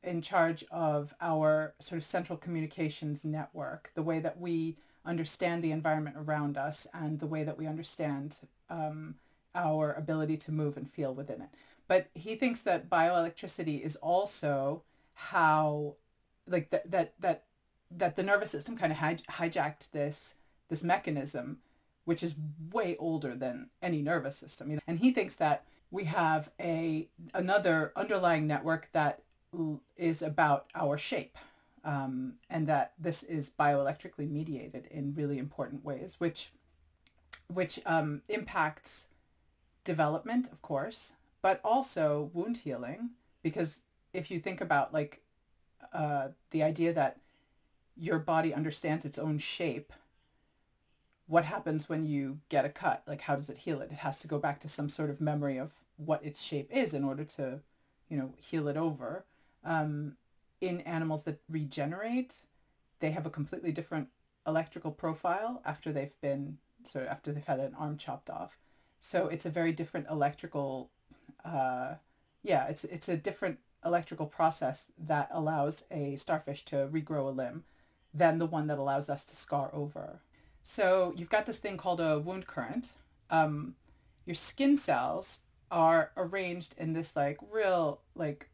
in 0.03 0.21
charge 0.21 0.65
of 0.71 1.13
our 1.21 1.73
sort 1.79 1.97
of 1.97 2.05
central 2.05 2.37
communications 2.37 3.23
network, 3.23 3.91
the 3.93 4.01
way 4.01 4.19
that 4.19 4.39
we 4.39 4.77
understand 5.05 5.63
the 5.63 5.71
environment 5.71 6.15
around 6.17 6.57
us 6.57 6.87
and 6.93 7.19
the 7.19 7.27
way 7.27 7.43
that 7.43 7.57
we 7.57 7.67
understand 7.67 8.37
um, 8.69 9.15
our 9.53 9.93
ability 9.93 10.37
to 10.37 10.51
move 10.51 10.77
and 10.77 10.89
feel 10.89 11.13
within 11.13 11.41
it. 11.41 11.49
But 11.87 12.07
he 12.13 12.35
thinks 12.35 12.61
that 12.61 12.89
bioelectricity 12.89 13.81
is 13.81 13.95
also 13.97 14.83
how, 15.13 15.95
like 16.51 16.69
that 16.69 16.89
that 16.91 17.13
that 17.19 17.43
that 17.89 18.15
the 18.15 18.23
nervous 18.23 18.51
system 18.51 18.77
kind 18.77 18.91
of 18.91 18.97
hij- 18.99 19.25
hijacked 19.25 19.91
this 19.91 20.35
this 20.69 20.83
mechanism, 20.83 21.57
which 22.05 22.23
is 22.23 22.35
way 22.71 22.95
older 22.97 23.35
than 23.35 23.69
any 23.81 24.01
nervous 24.01 24.37
system. 24.37 24.79
And 24.87 24.99
he 24.99 25.11
thinks 25.11 25.35
that 25.35 25.65
we 25.89 26.05
have 26.05 26.49
a 26.59 27.07
another 27.33 27.91
underlying 27.95 28.47
network 28.47 28.89
that 28.93 29.21
is 29.97 30.21
about 30.21 30.67
our 30.75 30.97
shape. 30.97 31.37
Um, 31.83 32.35
and 32.47 32.67
that 32.67 32.93
this 32.99 33.23
is 33.23 33.49
bioelectrically 33.59 34.29
mediated 34.29 34.85
in 34.91 35.15
really 35.15 35.39
important 35.39 35.83
ways, 35.83 36.17
which 36.19 36.51
which 37.47 37.79
um, 37.87 38.21
impacts 38.29 39.07
development, 39.83 40.47
of 40.51 40.61
course, 40.61 41.13
but 41.41 41.59
also 41.63 42.29
wound 42.33 42.57
healing. 42.57 43.11
Because 43.41 43.81
if 44.13 44.29
you 44.29 44.39
think 44.39 44.61
about 44.61 44.93
like 44.93 45.21
uh, 45.93 46.29
the 46.51 46.63
idea 46.63 46.93
that 46.93 47.19
your 47.97 48.19
body 48.19 48.53
understands 48.53 49.05
its 49.05 49.19
own 49.19 49.37
shape, 49.37 49.93
what 51.27 51.45
happens 51.45 51.87
when 51.87 52.05
you 52.05 52.39
get 52.49 52.65
a 52.65 52.69
cut? 52.69 53.03
Like, 53.07 53.21
how 53.21 53.35
does 53.35 53.49
it 53.49 53.59
heal 53.59 53.81
it? 53.81 53.91
It 53.91 53.97
has 53.97 54.19
to 54.19 54.27
go 54.27 54.37
back 54.37 54.59
to 54.61 54.69
some 54.69 54.89
sort 54.89 55.09
of 55.09 55.21
memory 55.21 55.57
of 55.57 55.71
what 55.97 56.23
its 56.25 56.41
shape 56.41 56.69
is 56.71 56.93
in 56.93 57.03
order 57.03 57.23
to, 57.23 57.59
you 58.09 58.17
know, 58.17 58.33
heal 58.37 58.67
it 58.67 58.77
over. 58.77 59.25
Um, 59.63 60.17
in 60.59 60.81
animals 60.81 61.23
that 61.23 61.39
regenerate, 61.49 62.35
they 62.99 63.11
have 63.11 63.25
a 63.25 63.29
completely 63.29 63.71
different 63.71 64.09
electrical 64.47 64.91
profile 64.91 65.61
after 65.65 65.91
they've 65.91 66.19
been 66.21 66.57
of 66.95 67.07
after 67.07 67.31
they've 67.31 67.45
had 67.45 67.59
an 67.59 67.75
arm 67.77 67.97
chopped 67.97 68.29
off. 68.29 68.57
So 68.99 69.27
it's 69.27 69.45
a 69.45 69.49
very 69.49 69.71
different 69.71 70.07
electrical, 70.09 70.89
uh, 71.45 71.95
yeah, 72.43 72.67
it's 72.67 72.83
it's 72.83 73.09
a 73.09 73.17
different 73.17 73.59
electrical 73.85 74.25
process 74.25 74.85
that 74.97 75.29
allows 75.31 75.83
a 75.91 76.15
starfish 76.15 76.63
to 76.65 76.87
regrow 76.91 77.27
a 77.27 77.31
limb 77.31 77.63
than 78.13 78.37
the 78.37 78.45
one 78.45 78.67
that 78.67 78.77
allows 78.77 79.09
us 79.09 79.25
to 79.25 79.35
scar 79.35 79.69
over. 79.73 80.19
So 80.63 81.13
you've 81.15 81.29
got 81.29 81.45
this 81.45 81.57
thing 81.57 81.77
called 81.77 81.99
a 81.99 82.19
wound 82.19 82.47
current. 82.47 82.89
Um, 83.29 83.75
your 84.25 84.35
skin 84.35 84.77
cells 84.77 85.39
are 85.71 86.11
arranged 86.17 86.75
in 86.77 86.93
this 86.93 87.15
like 87.15 87.39
real 87.51 88.01
like 88.15 88.49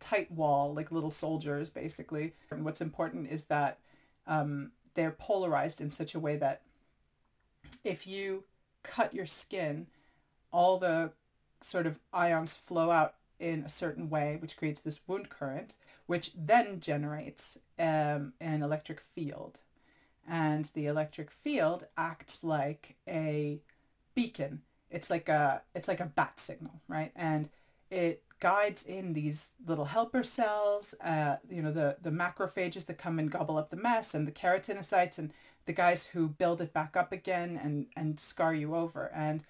tight 0.00 0.32
wall, 0.32 0.74
like 0.74 0.90
little 0.90 1.10
soldiers, 1.10 1.70
basically. 1.70 2.32
And 2.50 2.64
what's 2.64 2.80
important 2.80 3.30
is 3.30 3.44
that 3.44 3.78
um, 4.26 4.72
they're 4.94 5.12
polarized 5.12 5.80
in 5.80 5.90
such 5.90 6.14
a 6.14 6.20
way 6.20 6.36
that 6.36 6.62
if 7.84 8.06
you 8.06 8.44
cut 8.82 9.14
your 9.14 9.26
skin, 9.26 9.86
all 10.50 10.78
the 10.78 11.12
sort 11.60 11.86
of 11.86 12.00
ions 12.12 12.56
flow 12.56 12.90
out 12.90 13.14
in 13.42 13.64
a 13.64 13.68
certain 13.68 14.08
way, 14.08 14.36
which 14.40 14.56
creates 14.56 14.80
this 14.80 15.00
wound 15.06 15.28
current, 15.28 15.74
which 16.06 16.30
then 16.36 16.80
generates 16.80 17.58
um, 17.78 18.32
an 18.40 18.62
electric 18.62 19.00
field. 19.00 19.58
And 20.28 20.66
the 20.74 20.86
electric 20.86 21.30
field 21.30 21.86
acts 21.98 22.44
like 22.44 22.94
a 23.08 23.60
beacon. 24.14 24.62
It's 24.90 25.10
like 25.10 25.28
a 25.28 25.62
it's 25.74 25.88
like 25.88 26.00
a 26.00 26.06
bat 26.06 26.38
signal, 26.38 26.80
right? 26.86 27.10
And 27.16 27.48
it 27.90 28.22
guides 28.38 28.82
in 28.84 29.12
these 29.12 29.50
little 29.66 29.86
helper 29.86 30.22
cells, 30.22 30.94
uh, 31.04 31.36
you 31.48 31.62
know, 31.62 31.72
the, 31.72 31.96
the 32.02 32.10
macrophages 32.10 32.86
that 32.86 32.98
come 32.98 33.18
and 33.18 33.30
gobble 33.30 33.56
up 33.56 33.70
the 33.70 33.76
mess 33.76 34.14
and 34.14 34.26
the 34.26 34.32
keratinocytes 34.32 35.18
and 35.18 35.32
the 35.66 35.72
guys 35.72 36.06
who 36.06 36.28
build 36.28 36.60
it 36.60 36.72
back 36.72 36.96
up 36.96 37.12
again 37.12 37.58
and, 37.62 37.86
and 37.96 38.18
scar 38.18 38.52
you 38.52 38.74
over. 38.74 39.12
And 39.14 39.44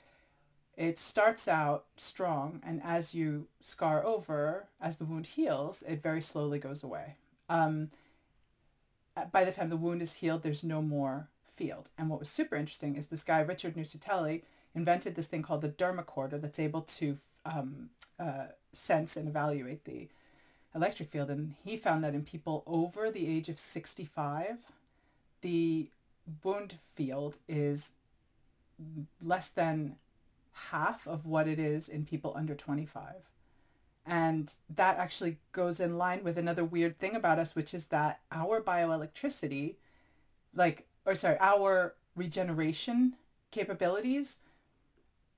it 0.76 0.98
starts 0.98 1.46
out 1.46 1.84
strong 1.96 2.60
and 2.64 2.80
as 2.84 3.14
you 3.14 3.46
scar 3.60 4.04
over, 4.04 4.66
as 4.80 4.96
the 4.96 5.04
wound 5.04 5.26
heals, 5.26 5.82
it 5.86 6.02
very 6.02 6.20
slowly 6.20 6.58
goes 6.58 6.82
away. 6.82 7.16
Um, 7.48 7.90
by 9.30 9.44
the 9.44 9.52
time 9.52 9.68
the 9.68 9.76
wound 9.76 10.00
is 10.02 10.14
healed, 10.14 10.42
there's 10.42 10.64
no 10.64 10.80
more 10.80 11.28
field. 11.54 11.90
And 11.98 12.08
what 12.08 12.18
was 12.18 12.28
super 12.28 12.56
interesting 12.56 12.96
is 12.96 13.06
this 13.06 13.22
guy, 13.22 13.40
Richard 13.40 13.76
Nuccitelli, 13.76 14.42
invented 14.74 15.14
this 15.14 15.26
thing 15.26 15.42
called 15.42 15.60
the 15.60 15.68
dermacorder 15.68 16.40
that's 16.40 16.58
able 16.58 16.80
to 16.82 17.18
um, 17.44 17.90
uh, 18.18 18.46
sense 18.72 19.16
and 19.16 19.28
evaluate 19.28 19.84
the 19.84 20.08
electric 20.74 21.10
field. 21.10 21.30
And 21.30 21.54
he 21.64 21.76
found 21.76 22.02
that 22.04 22.14
in 22.14 22.22
people 22.22 22.62
over 22.66 23.10
the 23.10 23.28
age 23.28 23.48
of 23.48 23.58
65, 23.58 24.56
the 25.42 25.88
wound 26.42 26.76
field 26.94 27.36
is 27.48 27.92
less 29.22 29.48
than 29.48 29.96
half 30.52 31.06
of 31.06 31.26
what 31.26 31.48
it 31.48 31.58
is 31.58 31.88
in 31.88 32.04
people 32.04 32.32
under 32.36 32.54
25. 32.54 33.14
And 34.04 34.52
that 34.74 34.98
actually 34.98 35.38
goes 35.52 35.78
in 35.78 35.96
line 35.96 36.24
with 36.24 36.36
another 36.36 36.64
weird 36.64 36.98
thing 36.98 37.14
about 37.14 37.38
us, 37.38 37.54
which 37.54 37.72
is 37.72 37.86
that 37.86 38.20
our 38.32 38.60
bioelectricity, 38.60 39.76
like, 40.54 40.86
or 41.06 41.14
sorry, 41.14 41.36
our 41.40 41.94
regeneration 42.16 43.14
capabilities 43.50 44.38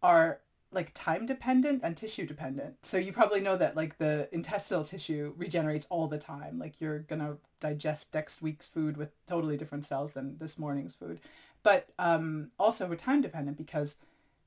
are 0.02 0.40
like 0.72 0.92
time 0.92 1.24
dependent 1.24 1.82
and 1.84 1.96
tissue 1.96 2.26
dependent. 2.26 2.74
So 2.82 2.96
you 2.96 3.12
probably 3.12 3.40
know 3.40 3.56
that 3.56 3.76
like 3.76 3.98
the 3.98 4.28
intestinal 4.32 4.84
tissue 4.84 5.32
regenerates 5.36 5.86
all 5.88 6.08
the 6.08 6.18
time. 6.18 6.58
Like 6.58 6.80
you're 6.80 7.00
gonna 7.00 7.36
digest 7.60 8.12
next 8.12 8.42
week's 8.42 8.66
food 8.66 8.96
with 8.96 9.10
totally 9.26 9.56
different 9.56 9.84
cells 9.84 10.14
than 10.14 10.38
this 10.38 10.58
morning's 10.58 10.94
food. 10.94 11.20
But 11.62 11.88
um, 11.98 12.50
also 12.58 12.86
we're 12.86 12.96
time 12.96 13.22
dependent 13.22 13.56
because 13.56 13.96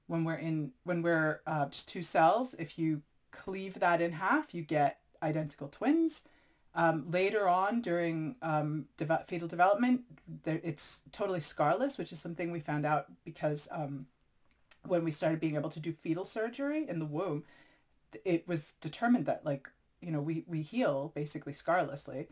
when 0.07 0.23
we're 0.23 0.35
in 0.35 0.71
when 0.83 1.01
we're 1.01 1.41
uh, 1.45 1.67
just 1.67 1.87
two 1.87 2.01
cells, 2.01 2.55
if 2.57 2.79
you 2.79 3.01
cleave 3.31 3.79
that 3.79 4.01
in 4.01 4.13
half, 4.13 4.53
you 4.53 4.63
get 4.63 4.99
identical 5.21 5.67
twins. 5.67 6.23
Um, 6.75 7.09
later 7.09 7.47
on 7.49 7.81
during 7.81 8.35
um, 8.43 8.85
fetal 9.25 9.47
development, 9.47 10.01
there, 10.43 10.61
it's 10.63 11.01
totally 11.11 11.39
scarless, 11.39 11.97
which 11.97 12.11
is 12.11 12.19
something 12.19 12.51
we 12.51 12.59
found 12.59 12.85
out 12.85 13.07
because 13.25 13.67
um, 13.71 14.05
when 14.85 15.03
we 15.03 15.09
started 15.09 15.39
being 15.39 15.55
able 15.55 15.71
to 15.71 15.79
do 15.79 15.91
fetal 15.91 16.23
surgery 16.23 16.87
in 16.87 16.99
the 16.99 17.05
womb, 17.05 17.43
it 18.23 18.47
was 18.47 18.73
determined 18.79 19.25
that 19.25 19.43
like, 19.43 19.69
you 20.01 20.11
know, 20.11 20.21
we, 20.21 20.43
we 20.47 20.61
heal 20.61 21.11
basically 21.15 21.53
scarlessly. 21.53 22.27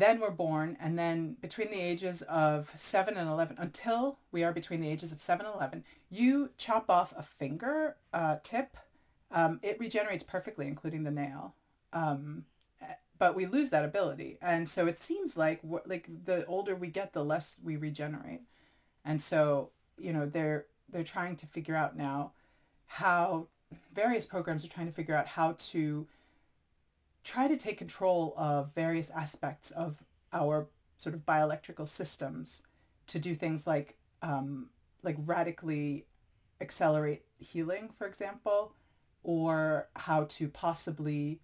Then 0.00 0.18
we're 0.18 0.30
born 0.30 0.78
and 0.80 0.98
then 0.98 1.36
between 1.42 1.70
the 1.70 1.78
ages 1.78 2.22
of 2.22 2.72
7 2.74 3.18
and 3.18 3.28
11, 3.28 3.56
until 3.58 4.16
we 4.32 4.42
are 4.42 4.50
between 4.50 4.80
the 4.80 4.88
ages 4.88 5.12
of 5.12 5.20
7 5.20 5.44
and 5.44 5.54
11, 5.54 5.84
you 6.10 6.52
chop 6.56 6.88
off 6.88 7.12
a 7.14 7.22
finger 7.22 7.96
uh, 8.14 8.36
tip. 8.42 8.78
Um, 9.30 9.60
it 9.62 9.78
regenerates 9.78 10.22
perfectly, 10.22 10.66
including 10.66 11.04
the 11.04 11.10
nail. 11.10 11.52
Um, 11.92 12.46
but 13.18 13.34
we 13.34 13.44
lose 13.44 13.68
that 13.68 13.84
ability. 13.84 14.38
And 14.40 14.70
so 14.70 14.86
it 14.86 14.98
seems 14.98 15.36
like 15.36 15.60
like 15.84 16.08
the 16.24 16.46
older 16.46 16.74
we 16.74 16.88
get, 16.88 17.12
the 17.12 17.22
less 17.22 17.58
we 17.62 17.76
regenerate. 17.76 18.40
And 19.04 19.20
so, 19.20 19.68
you 19.98 20.14
know, 20.14 20.24
there 20.24 20.64
they're 20.90 21.04
trying 21.04 21.36
to 21.36 21.46
figure 21.46 21.76
out 21.76 21.94
now 21.94 22.32
how 22.86 23.48
various 23.94 24.24
programs 24.24 24.64
are 24.64 24.68
trying 24.68 24.86
to 24.86 24.94
figure 24.94 25.14
out 25.14 25.26
how 25.26 25.56
to 25.58 26.06
try 27.24 27.48
to 27.48 27.56
take 27.56 27.78
control 27.78 28.34
of 28.36 28.72
various 28.74 29.10
aspects 29.10 29.70
of 29.70 30.02
our 30.32 30.68
sort 30.96 31.14
of 31.14 31.24
bioelectrical 31.24 31.88
systems 31.88 32.62
to 33.06 33.18
do 33.18 33.34
things 33.34 33.66
like 33.66 33.96
um, 34.22 34.68
like 35.02 35.16
radically 35.24 36.06
accelerate 36.60 37.22
healing, 37.38 37.90
for 37.96 38.06
example, 38.06 38.74
or 39.22 39.88
how 39.96 40.24
to 40.24 40.48
possibly 40.48 41.40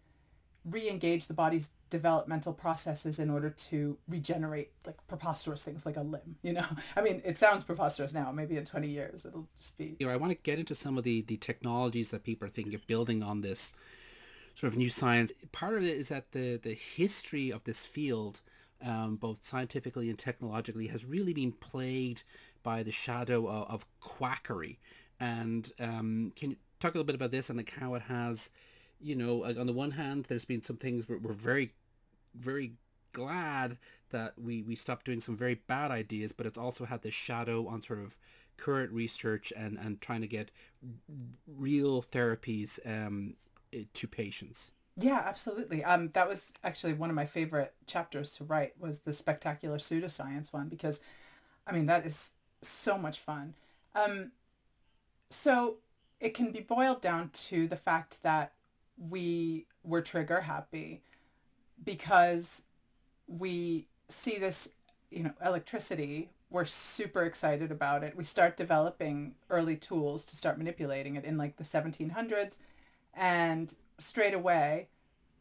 re-engage 0.64 1.26
the 1.26 1.34
body's 1.34 1.70
developmental 1.90 2.52
processes 2.52 3.20
in 3.20 3.30
order 3.30 3.48
to 3.48 3.96
regenerate 4.08 4.72
like 4.84 4.96
preposterous 5.06 5.62
things 5.62 5.86
like 5.86 5.96
a 5.96 6.02
limb 6.02 6.34
you 6.42 6.52
know? 6.52 6.66
I 6.96 7.02
mean 7.02 7.22
it 7.24 7.38
sounds 7.38 7.62
preposterous 7.62 8.12
now. 8.12 8.32
Maybe 8.32 8.56
in 8.56 8.64
20 8.64 8.88
years 8.88 9.24
it'll 9.24 9.46
just 9.56 9.78
be 9.78 9.96
you 10.00 10.06
know 10.06 10.12
i 10.12 10.16
want 10.16 10.32
to 10.32 10.38
get 10.42 10.58
into 10.58 10.74
some 10.74 10.98
of 10.98 11.04
the 11.04 11.22
the 11.22 11.36
technologies 11.36 12.10
that 12.10 12.24
people 12.24 12.48
are 12.48 12.50
thinking 12.50 12.74
of 12.74 12.84
building 12.88 13.22
on 13.22 13.40
this 13.40 13.72
sort 14.58 14.72
of 14.72 14.78
new 14.78 14.90
science. 14.90 15.32
Part 15.52 15.74
of 15.74 15.82
it 15.84 15.96
is 15.96 16.08
that 16.08 16.32
the 16.32 16.56
the 16.56 16.74
history 16.74 17.50
of 17.50 17.64
this 17.64 17.84
field 17.86 18.40
um, 18.84 19.16
both 19.16 19.44
scientifically 19.44 20.10
and 20.10 20.18
technologically 20.18 20.86
has 20.88 21.04
really 21.04 21.32
been 21.32 21.52
plagued 21.52 22.24
by 22.62 22.82
the 22.82 22.92
shadow 22.92 23.48
of, 23.48 23.70
of 23.70 24.00
quackery. 24.00 24.78
And 25.18 25.70
um, 25.80 26.32
can 26.36 26.50
you 26.50 26.56
talk 26.78 26.94
a 26.94 26.98
little 26.98 27.06
bit 27.06 27.14
about 27.14 27.30
this 27.30 27.48
and 27.48 27.56
like 27.56 27.70
how 27.70 27.94
it 27.94 28.02
has 28.02 28.50
you 29.00 29.14
know, 29.14 29.44
on 29.44 29.66
the 29.66 29.72
one 29.72 29.90
hand, 29.90 30.24
there's 30.24 30.44
been 30.44 30.62
some 30.62 30.76
things 30.76 31.08
we're, 31.08 31.18
we're 31.18 31.32
very, 31.32 31.70
very 32.34 32.72
glad 33.12 33.78
that 34.10 34.34
we, 34.38 34.62
we 34.62 34.76
stopped 34.76 35.04
doing 35.04 35.20
some 35.20 35.36
very 35.36 35.54
bad 35.66 35.90
ideas, 35.90 36.32
but 36.32 36.46
it's 36.46 36.58
also 36.58 36.84
had 36.84 37.02
this 37.02 37.14
shadow 37.14 37.66
on 37.66 37.82
sort 37.82 37.98
of 37.98 38.16
current 38.56 38.90
research 38.92 39.52
and, 39.56 39.78
and 39.78 40.00
trying 40.00 40.20
to 40.22 40.26
get 40.26 40.50
real 41.58 42.02
therapies 42.02 42.78
um, 42.86 43.34
to 43.94 44.08
patients. 44.08 44.70
Yeah, 44.98 45.22
absolutely. 45.24 45.84
Um, 45.84 46.10
that 46.14 46.28
was 46.28 46.52
actually 46.64 46.94
one 46.94 47.10
of 47.10 47.16
my 47.16 47.26
favorite 47.26 47.74
chapters 47.86 48.32
to 48.34 48.44
write 48.44 48.74
was 48.80 49.00
the 49.00 49.12
spectacular 49.12 49.76
pseudoscience 49.76 50.52
one 50.52 50.68
because, 50.68 51.00
I 51.66 51.72
mean, 51.72 51.86
that 51.86 52.06
is 52.06 52.30
so 52.62 52.96
much 52.96 53.18
fun. 53.18 53.54
Um, 53.94 54.32
so 55.30 55.76
it 56.18 56.32
can 56.32 56.50
be 56.50 56.60
boiled 56.60 57.02
down 57.02 57.28
to 57.30 57.68
the 57.68 57.76
fact 57.76 58.22
that 58.22 58.52
we 58.96 59.66
were 59.84 60.00
trigger 60.00 60.42
happy 60.42 61.02
because 61.84 62.62
we 63.26 63.86
see 64.08 64.38
this, 64.38 64.68
you 65.10 65.24
know, 65.24 65.32
electricity. 65.44 66.30
We're 66.48 66.64
super 66.64 67.24
excited 67.24 67.70
about 67.70 68.02
it. 68.02 68.16
We 68.16 68.24
start 68.24 68.56
developing 68.56 69.34
early 69.50 69.76
tools 69.76 70.24
to 70.26 70.36
start 70.36 70.56
manipulating 70.56 71.16
it 71.16 71.24
in 71.24 71.36
like 71.36 71.56
the 71.56 71.64
1700s. 71.64 72.56
And 73.16 73.74
straight 73.98 74.34
away, 74.34 74.88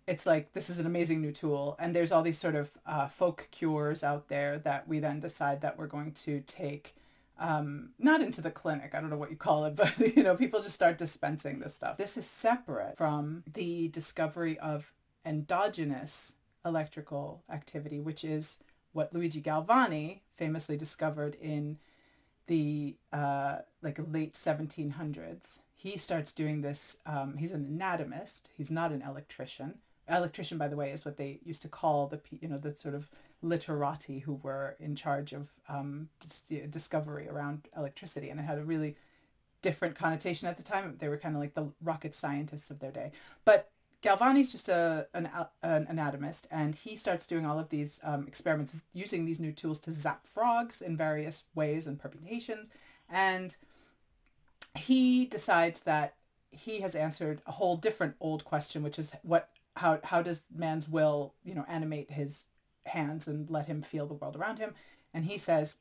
it's 0.07 0.25
like 0.25 0.53
this 0.53 0.69
is 0.69 0.79
an 0.79 0.85
amazing 0.85 1.21
new 1.21 1.31
tool. 1.31 1.75
And 1.79 1.95
there's 1.95 2.11
all 2.11 2.21
these 2.21 2.37
sort 2.37 2.55
of 2.55 2.71
uh, 2.85 3.07
folk 3.07 3.49
cures 3.51 4.03
out 4.03 4.29
there 4.29 4.57
that 4.59 4.87
we 4.87 4.99
then 4.99 5.19
decide 5.19 5.61
that 5.61 5.77
we're 5.77 5.87
going 5.87 6.13
to 6.13 6.41
take 6.41 6.95
um, 7.37 7.89
not 7.99 8.21
into 8.21 8.41
the 8.41 8.51
clinic 8.51 8.91
i 8.93 9.01
don't 9.01 9.09
know 9.09 9.17
what 9.17 9.29
you 9.29 9.35
call 9.35 9.65
it 9.65 9.75
but 9.75 9.97
you 10.15 10.23
know 10.23 10.35
people 10.35 10.61
just 10.61 10.75
start 10.75 10.97
dispensing 10.97 11.59
this 11.59 11.75
stuff. 11.75 11.97
This 11.97 12.17
is 12.17 12.25
separate 12.25 12.97
from 12.97 13.43
the 13.51 13.89
discovery 13.89 14.57
of 14.59 14.93
endogenous 15.25 16.33
electrical 16.65 17.43
activity 17.49 17.99
which 17.99 18.23
is 18.23 18.59
what 18.93 19.13
luigi 19.13 19.41
galvani 19.41 20.21
famously 20.35 20.77
discovered 20.77 21.35
in 21.41 21.77
the 22.47 22.95
uh, 23.11 23.57
like 23.81 23.99
late 24.11 24.33
1700s 24.33 25.59
he 25.85 25.99
starts 25.99 26.31
doing 26.31 26.61
this 26.61 26.97
um, 27.05 27.37
he's 27.37 27.51
an 27.51 27.63
anatomist 27.63 28.49
he's 28.57 28.71
not 28.71 28.91
an 28.91 29.03
electrician. 29.03 29.75
Electrician 30.09 30.57
by 30.57 30.67
the 30.67 30.75
way 30.75 30.91
is 30.91 31.05
what 31.05 31.17
they 31.17 31.39
used 31.45 31.61
to 31.61 31.67
call 31.67 32.07
the 32.07 32.19
you 32.31 32.47
know 32.47 32.57
the 32.57 32.73
sort 32.73 32.95
of 32.95 33.11
literati 33.43 34.17
who 34.19 34.33
were 34.41 34.75
in 34.79 34.95
charge 34.95 35.31
of 35.31 35.49
um, 35.69 36.09
dis- 36.19 36.59
discovery 36.71 37.29
around 37.29 37.67
electricity 37.77 38.31
and 38.31 38.39
it 38.39 38.43
had 38.43 38.57
a 38.57 38.63
really 38.63 38.95
different 39.61 39.95
connotation 39.95 40.47
at 40.47 40.57
the 40.57 40.63
time. 40.63 40.95
They 40.97 41.07
were 41.07 41.17
kind 41.17 41.35
of 41.35 41.41
like 41.41 41.53
the 41.53 41.71
rocket 41.83 42.15
scientists 42.15 42.71
of 42.71 42.79
their 42.79 42.91
day. 42.91 43.11
But 43.45 43.69
galvani's 44.01 44.51
just 44.51 44.69
a 44.69 45.07
an, 45.13 45.29
an 45.61 45.85
anatomist 45.87 46.47
and 46.49 46.73
he 46.73 46.95
starts 46.95 47.27
doing 47.27 47.45
all 47.45 47.59
of 47.59 47.69
these 47.69 47.99
um, 48.03 48.27
experiments 48.27 48.81
using 48.93 49.25
these 49.25 49.39
new 49.39 49.51
tools 49.51 49.79
to 49.81 49.91
zap 49.91 50.25
frogs 50.25 50.81
in 50.81 50.97
various 50.97 51.45
ways 51.53 51.85
and 51.85 51.99
permutations 51.99 52.69
and 53.07 53.55
he 54.77 55.25
decides 55.25 55.81
that 55.81 56.15
he 56.51 56.81
has 56.81 56.95
answered 56.95 57.41
a 57.45 57.53
whole 57.53 57.75
different 57.75 58.15
old 58.19 58.45
question 58.45 58.83
which 58.83 58.97
is 58.97 59.13
what 59.23 59.49
how 59.75 59.99
how 60.03 60.21
does 60.21 60.43
man's 60.53 60.87
will 60.87 61.33
you 61.43 61.53
know 61.53 61.65
animate 61.67 62.11
his 62.11 62.45
hands 62.85 63.27
and 63.27 63.49
let 63.49 63.65
him 63.65 63.81
feel 63.81 64.05
the 64.05 64.13
world 64.13 64.35
around 64.35 64.59
him? 64.59 64.73
And 65.13 65.25
he 65.25 65.37
says 65.37 65.77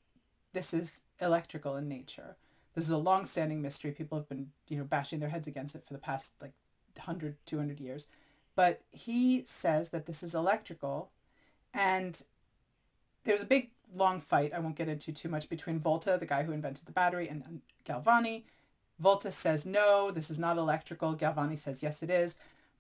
this 0.53 0.73
is 0.73 1.01
electrical 1.21 1.77
in 1.77 1.89
nature. 1.89 2.37
This 2.75 2.85
is 2.85 2.91
a 2.91 2.97
long-standing 2.97 3.63
mystery. 3.63 3.93
People 3.93 4.19
have 4.19 4.29
been 4.29 4.51
you 4.69 4.79
know 4.79 4.85
bashing 4.85 5.21
their 5.21 5.29
heads 5.29 5.47
against 5.47 5.75
it 5.75 5.85
for 5.87 5.93
the 5.93 5.99
past 5.99 6.33
like 6.41 6.53
100 6.97 7.37
200 7.47 7.81
years. 7.81 8.07
But 8.57 8.83
he 8.91 9.45
says 9.47 9.91
that 9.91 10.07
this 10.07 10.23
is 10.23 10.35
electrical 10.35 11.11
and 11.73 12.23
there's 13.25 13.43
a 13.43 13.47
big 13.47 13.71
long 13.95 14.21
fight. 14.21 14.53
I 14.53 14.59
won't 14.59 14.77
get 14.77 14.89
into 14.89 15.13
too 15.13 15.29
much 15.29 15.49
between 15.49 15.79
volta 15.79 16.17
the 16.19 16.27
guy 16.27 16.43
who 16.43 16.53
invented 16.53 16.87
the 16.87 16.93
battery 16.93 17.29
and, 17.29 17.43
and 17.45 17.61
galvani 17.85 18.45
volta 18.99 19.31
says 19.33 19.67
no 19.67 20.11
this 20.11 20.31
is 20.31 20.39
not 20.39 20.57
electrical 20.57 21.15
galvani 21.15 21.59
says 21.59 21.83
yes 21.83 22.03
it 22.03 22.11
is 22.11 22.37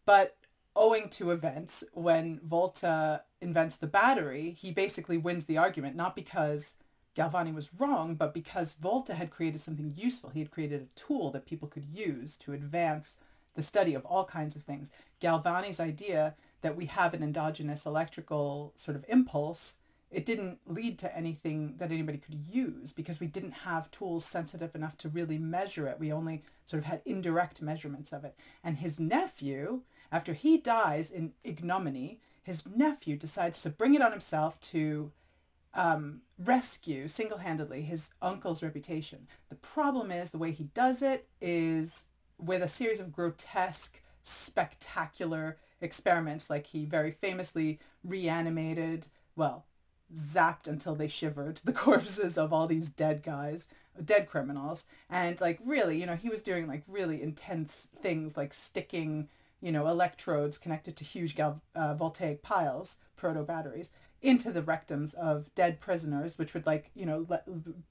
but 0.06 0.36
owing 0.76 1.08
to 1.08 1.30
events, 1.30 1.84
when 1.92 2.40
Volta 2.42 3.22
invents 3.40 3.76
the 3.76 3.86
battery, 3.86 4.56
he 4.58 4.70
basically 4.70 5.18
wins 5.18 5.44
the 5.44 5.58
argument, 5.58 5.96
not 5.96 6.16
because 6.16 6.74
Galvani 7.16 7.54
was 7.54 7.70
wrong, 7.78 8.14
but 8.16 8.34
because 8.34 8.74
Volta 8.74 9.14
had 9.14 9.30
created 9.30 9.60
something 9.60 9.94
useful. 9.96 10.30
He 10.30 10.40
had 10.40 10.50
created 10.50 10.82
a 10.82 10.98
tool 10.98 11.30
that 11.30 11.46
people 11.46 11.68
could 11.68 11.86
use 11.86 12.36
to 12.38 12.52
advance 12.52 13.16
the 13.54 13.62
study 13.62 13.94
of 13.94 14.04
all 14.04 14.24
kinds 14.24 14.56
of 14.56 14.62
things. 14.62 14.90
Galvani's 15.20 15.78
idea 15.78 16.34
that 16.62 16.76
we 16.76 16.86
have 16.86 17.14
an 17.14 17.22
endogenous 17.22 17.86
electrical 17.86 18.72
sort 18.74 18.96
of 18.96 19.04
impulse, 19.08 19.76
it 20.14 20.24
didn't 20.24 20.60
lead 20.64 20.96
to 21.00 21.16
anything 21.16 21.74
that 21.78 21.90
anybody 21.90 22.18
could 22.18 22.36
use 22.48 22.92
because 22.92 23.18
we 23.18 23.26
didn't 23.26 23.50
have 23.50 23.90
tools 23.90 24.24
sensitive 24.24 24.74
enough 24.74 24.96
to 24.98 25.08
really 25.08 25.38
measure 25.38 25.88
it. 25.88 25.98
We 25.98 26.12
only 26.12 26.44
sort 26.64 26.78
of 26.78 26.86
had 26.86 27.02
indirect 27.04 27.60
measurements 27.60 28.12
of 28.12 28.24
it. 28.24 28.36
And 28.62 28.78
his 28.78 29.00
nephew, 29.00 29.82
after 30.12 30.32
he 30.32 30.56
dies 30.56 31.10
in 31.10 31.32
ignominy, 31.42 32.20
his 32.44 32.62
nephew 32.64 33.16
decides 33.16 33.60
to 33.62 33.70
bring 33.70 33.94
it 33.94 34.02
on 34.02 34.12
himself 34.12 34.60
to 34.60 35.10
um, 35.74 36.20
rescue 36.38 37.08
single-handedly 37.08 37.82
his 37.82 38.10
uncle's 38.22 38.62
reputation. 38.62 39.26
The 39.48 39.56
problem 39.56 40.12
is 40.12 40.30
the 40.30 40.38
way 40.38 40.52
he 40.52 40.64
does 40.74 41.02
it 41.02 41.26
is 41.40 42.04
with 42.38 42.62
a 42.62 42.68
series 42.68 43.00
of 43.00 43.12
grotesque, 43.12 44.00
spectacular 44.22 45.56
experiments, 45.80 46.48
like 46.48 46.68
he 46.68 46.84
very 46.84 47.10
famously 47.10 47.80
reanimated, 48.04 49.08
well, 49.34 49.64
zapped 50.12 50.66
until 50.66 50.94
they 50.94 51.08
shivered 51.08 51.60
the 51.64 51.72
corpses 51.84 52.36
of 52.36 52.52
all 52.52 52.66
these 52.66 52.88
dead 52.88 53.22
guys, 53.22 53.68
dead 54.04 54.26
criminals. 54.28 54.84
And 55.08 55.40
like 55.40 55.60
really, 55.64 56.00
you 56.00 56.06
know, 56.06 56.16
he 56.16 56.28
was 56.28 56.42
doing 56.42 56.66
like 56.66 56.82
really 56.88 57.22
intense 57.22 57.88
things 58.02 58.36
like 58.36 58.52
sticking 58.52 59.28
you 59.64 59.72
know, 59.72 59.86
electrodes 59.86 60.58
connected 60.58 60.94
to 60.94 61.04
huge 61.04 61.34
gal- 61.34 61.62
uh, 61.74 61.94
voltaic 61.94 62.42
piles, 62.42 62.98
proto 63.16 63.42
batteries, 63.42 63.88
into 64.20 64.52
the 64.52 64.60
rectums 64.60 65.14
of 65.14 65.54
dead 65.54 65.80
prisoners, 65.80 66.36
which 66.36 66.52
would 66.52 66.66
like, 66.66 66.90
you 66.94 67.06
know, 67.06 67.24
let, 67.30 67.48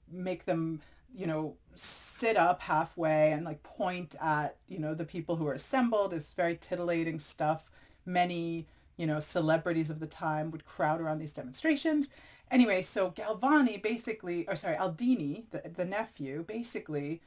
make 0.08 0.44
them, 0.44 0.80
you 1.12 1.26
know, 1.26 1.56
sit 1.74 2.36
up 2.36 2.62
halfway 2.62 3.32
and 3.32 3.44
like 3.44 3.60
point 3.64 4.14
at, 4.22 4.56
you 4.68 4.78
know, 4.78 4.94
the 4.94 5.04
people 5.04 5.34
who 5.34 5.48
are 5.48 5.52
assembled. 5.52 6.14
It's 6.14 6.32
very 6.32 6.56
titillating 6.56 7.18
stuff. 7.18 7.72
Many, 8.06 8.68
you 8.96 9.06
know, 9.06 9.20
celebrities 9.20 9.90
of 9.90 10.00
the 10.00 10.06
time 10.06 10.50
would 10.50 10.64
crowd 10.64 11.00
around 11.00 11.18
these 11.18 11.32
demonstrations. 11.32 12.08
Anyway, 12.50 12.82
so 12.82 13.10
Galvani 13.10 13.82
basically, 13.82 14.46
or 14.48 14.54
sorry, 14.54 14.76
Aldini, 14.76 15.44
the, 15.50 15.62
the 15.68 15.84
nephew, 15.84 16.44
basically 16.46 17.20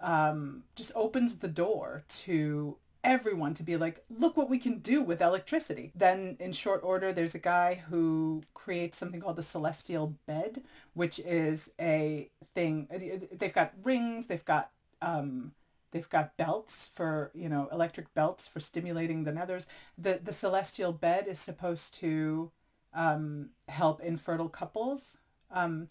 um, 0.00 0.64
just 0.74 0.92
opens 0.94 1.36
the 1.36 1.48
door 1.48 2.04
to 2.08 2.76
everyone 3.02 3.54
to 3.54 3.62
be 3.62 3.76
like, 3.76 4.02
look 4.10 4.36
what 4.36 4.50
we 4.50 4.58
can 4.58 4.78
do 4.78 5.02
with 5.02 5.20
electricity. 5.20 5.92
Then 5.94 6.36
in 6.40 6.52
short 6.52 6.82
order, 6.82 7.12
there's 7.12 7.34
a 7.34 7.38
guy 7.38 7.82
who 7.88 8.42
creates 8.54 8.96
something 8.96 9.20
called 9.20 9.36
the 9.36 9.42
celestial 9.42 10.14
bed, 10.26 10.62
which 10.94 11.18
is 11.20 11.70
a 11.80 12.30
thing. 12.54 12.88
They've 13.32 13.52
got 13.52 13.74
rings, 13.82 14.26
they've 14.26 14.44
got 14.44 14.70
um, 15.02 15.52
they've 15.94 16.10
got 16.10 16.36
belts 16.36 16.90
for 16.92 17.30
you 17.34 17.48
know 17.48 17.68
electric 17.72 18.12
belts 18.12 18.46
for 18.48 18.60
stimulating 18.60 19.22
the 19.24 19.32
nethers. 19.32 19.66
The 19.96 20.20
the 20.22 20.32
celestial 20.32 20.92
bed 20.92 21.26
is 21.28 21.38
supposed 21.38 21.94
to 22.00 22.50
um, 22.92 23.50
help 23.68 24.02
infertile 24.02 24.48
couples. 24.48 25.16
Um, 25.50 25.88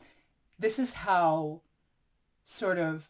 this 0.60 0.78
is 0.78 0.94
how 0.94 1.62
sort 2.46 2.78
of 2.78 3.10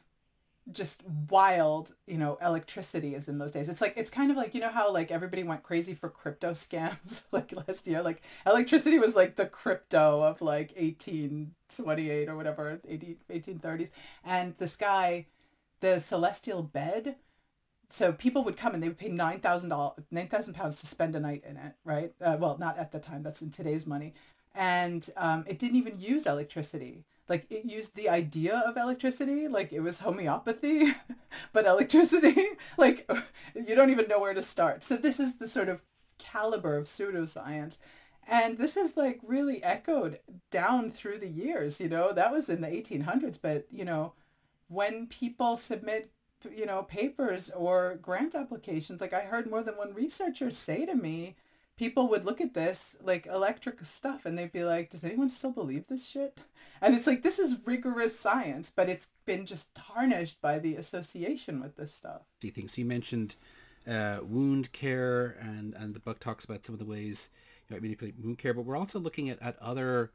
just 0.72 1.04
wild, 1.30 1.94
you 2.08 2.18
know, 2.18 2.38
electricity 2.42 3.16
is 3.16 3.28
in 3.28 3.38
those 3.40 3.52
days. 3.52 3.68
It's 3.68 3.82
like 3.82 3.96
it's 3.98 4.12
kind 4.12 4.30
of 4.30 4.38
like 4.38 4.54
you 4.54 4.62
know 4.62 4.70
how 4.70 4.94
like 4.94 5.12
everybody 5.12 5.44
went 5.44 5.64
crazy 5.64 5.96
for 5.96 6.10
crypto 6.10 6.52
scams 6.52 7.24
like 7.32 7.54
last 7.68 7.88
year. 7.88 8.04
Like 8.04 8.22
electricity 8.46 9.00
was 9.00 9.16
like 9.16 9.36
the 9.36 9.48
crypto 9.48 10.22
of 10.22 10.42
like 10.42 10.74
1828 10.78 12.30
or 12.30 12.36
whatever, 12.36 12.80
18, 12.88 13.18
1830s. 13.32 13.90
And 14.24 14.54
this 14.60 14.76
guy, 14.76 15.26
the 15.84 16.00
celestial 16.00 16.64
bed, 16.64 17.18
so 17.90 18.14
people 18.14 18.44
would 18.46 18.58
come 18.58 18.74
and 18.74 18.82
they 18.82 18.88
would 18.88 18.98
pay 18.98 19.10
nine 19.10 19.40
thousand 19.40 19.70
dollars, 19.70 20.00
nine 20.10 20.30
thousand 20.30 20.54
pounds 20.54 20.80
to 20.80 20.88
spend 20.88 21.16
a 21.16 21.20
night 21.20 21.44
in 21.48 21.58
it, 21.58 21.74
right? 21.84 22.14
Uh, 22.24 22.38
well, 22.40 22.58
not 22.58 22.80
at 22.80 22.92
the 22.92 23.00
time. 23.00 23.22
That's 23.22 23.42
in 23.42 23.52
today's 23.52 23.86
money, 23.86 24.14
and 24.56 25.08
um, 25.18 25.44
it 25.46 25.60
didn't 25.60 25.76
even 25.76 26.00
use 26.00 26.26
electricity 26.26 27.04
like 27.30 27.46
it 27.50 27.66
used 27.66 27.96
the 27.96 28.10
idea 28.10 28.58
of 28.66 28.78
electricity 28.78 29.48
like 29.48 29.72
it 29.72 29.80
was 29.80 30.00
homeopathy 30.00 30.94
but 31.54 31.66
electricity 31.66 32.36
like 32.78 33.10
you 33.56 33.76
don't 33.76 33.90
even 33.90 34.08
know 34.08 34.20
where 34.20 34.34
to 34.34 34.42
start 34.42 34.84
so 34.84 34.98
this 34.98 35.20
is 35.20 35.38
the 35.38 35.48
sort 35.48 35.70
of 35.70 35.82
caliber 36.18 36.78
of 36.78 36.86
pseudoscience 36.86 37.78
and 38.28 38.58
this 38.58 38.78
is 38.78 38.96
like 38.96 39.20
really 39.24 39.64
echoed 39.64 40.20
down 40.52 40.92
through 40.92 41.18
the 41.18 41.30
years 41.30 41.80
you 41.80 41.90
know 41.90 42.14
that 42.14 42.32
was 42.32 42.50
in 42.50 42.62
the 42.62 42.68
1800s 42.68 43.40
but 43.42 43.66
you 43.72 43.86
know 43.86 44.14
when 44.74 45.08
people 45.08 45.58
submit 45.58 46.12
you 46.54 46.66
know 46.66 46.84
papers 46.84 47.50
or 47.56 47.98
grant 48.02 48.36
applications 48.36 49.00
like 49.00 49.14
i 49.14 49.22
heard 49.22 49.50
more 49.50 49.64
than 49.64 49.78
one 49.78 49.94
researcher 49.94 50.52
say 50.52 50.86
to 50.86 50.94
me 50.94 51.36
people 51.78 52.08
would 52.08 52.26
look 52.26 52.42
at 52.42 52.54
this 52.54 52.96
like 53.02 53.26
electric 53.26 53.84
stuff 53.84 54.26
and 54.26 54.38
they'd 54.38 54.52
be 54.52 54.64
like, 54.64 54.90
does 54.90 55.04
anyone 55.04 55.30
still 55.30 55.52
believe 55.52 55.88
this 55.88 56.08
shit? 56.08 56.38
And 56.82 56.96
it's 56.96 57.08
like, 57.08 57.24
this 57.24 57.40
is 57.40 57.58
rigorous 57.66 58.20
science, 58.20 58.72
but 58.74 58.90
it's 58.90 59.08
been 59.26 59.46
just 59.46 59.74
tarnished 59.74 60.42
by 60.42 60.60
the 60.60 60.76
association 60.76 61.62
with 61.62 61.76
this 61.76 61.94
stuff. 61.94 62.22
See 62.42 62.52
things. 62.52 62.74
So 62.74 62.82
you 62.82 62.86
mentioned 62.86 63.36
uh, 63.88 64.20
wound 64.22 64.72
care 64.72 65.38
and, 65.42 65.74
and 65.74 65.94
the 65.94 66.00
book 66.00 66.20
talks 66.20 66.46
about 66.46 66.66
some 66.66 66.74
of 66.74 66.80
the 66.80 66.86
ways 66.86 67.30
you 67.70 67.76
know, 67.76 67.82
manipulate 67.82 68.16
wound 68.22 68.38
care, 68.38 68.54
but 68.54 68.66
we're 68.66 68.78
also 68.78 69.00
looking 69.00 69.30
at, 69.30 69.42
at 69.42 69.58
other 69.60 70.12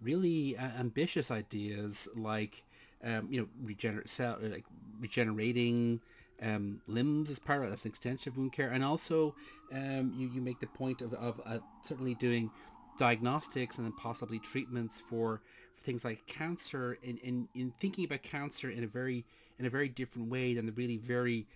really 0.00 0.56
uh, 0.56 0.70
ambitious 0.78 1.30
ideas 1.30 2.08
like, 2.16 2.64
um, 3.04 3.28
you 3.30 3.40
know, 3.40 3.48
regenerate 3.62 4.08
cell, 4.08 4.38
like 4.40 4.64
regenerating 5.00 6.00
um, 6.42 6.80
limbs 6.86 7.30
as 7.30 7.38
part 7.38 7.64
of 7.64 7.70
that's 7.70 7.84
an 7.84 7.90
extension 7.90 8.32
of 8.32 8.36
wound 8.36 8.52
care, 8.52 8.70
and 8.70 8.84
also 8.84 9.34
um, 9.72 10.12
you 10.16 10.28
you 10.28 10.40
make 10.40 10.60
the 10.60 10.66
point 10.66 11.02
of 11.02 11.14
of 11.14 11.40
uh, 11.46 11.58
certainly 11.82 12.14
doing 12.14 12.50
diagnostics 12.98 13.78
and 13.78 13.86
then 13.86 13.92
possibly 13.92 14.38
treatments 14.38 15.00
for, 15.00 15.40
for 15.72 15.82
things 15.82 16.04
like 16.04 16.24
cancer 16.26 16.98
in, 17.02 17.16
in 17.18 17.48
in 17.54 17.70
thinking 17.70 18.04
about 18.04 18.22
cancer 18.22 18.70
in 18.70 18.84
a 18.84 18.86
very 18.86 19.24
in 19.58 19.66
a 19.66 19.70
very 19.70 19.88
different 19.88 20.28
way 20.28 20.54
than 20.54 20.66
the 20.66 20.72
really 20.72 20.98
very 20.98 21.46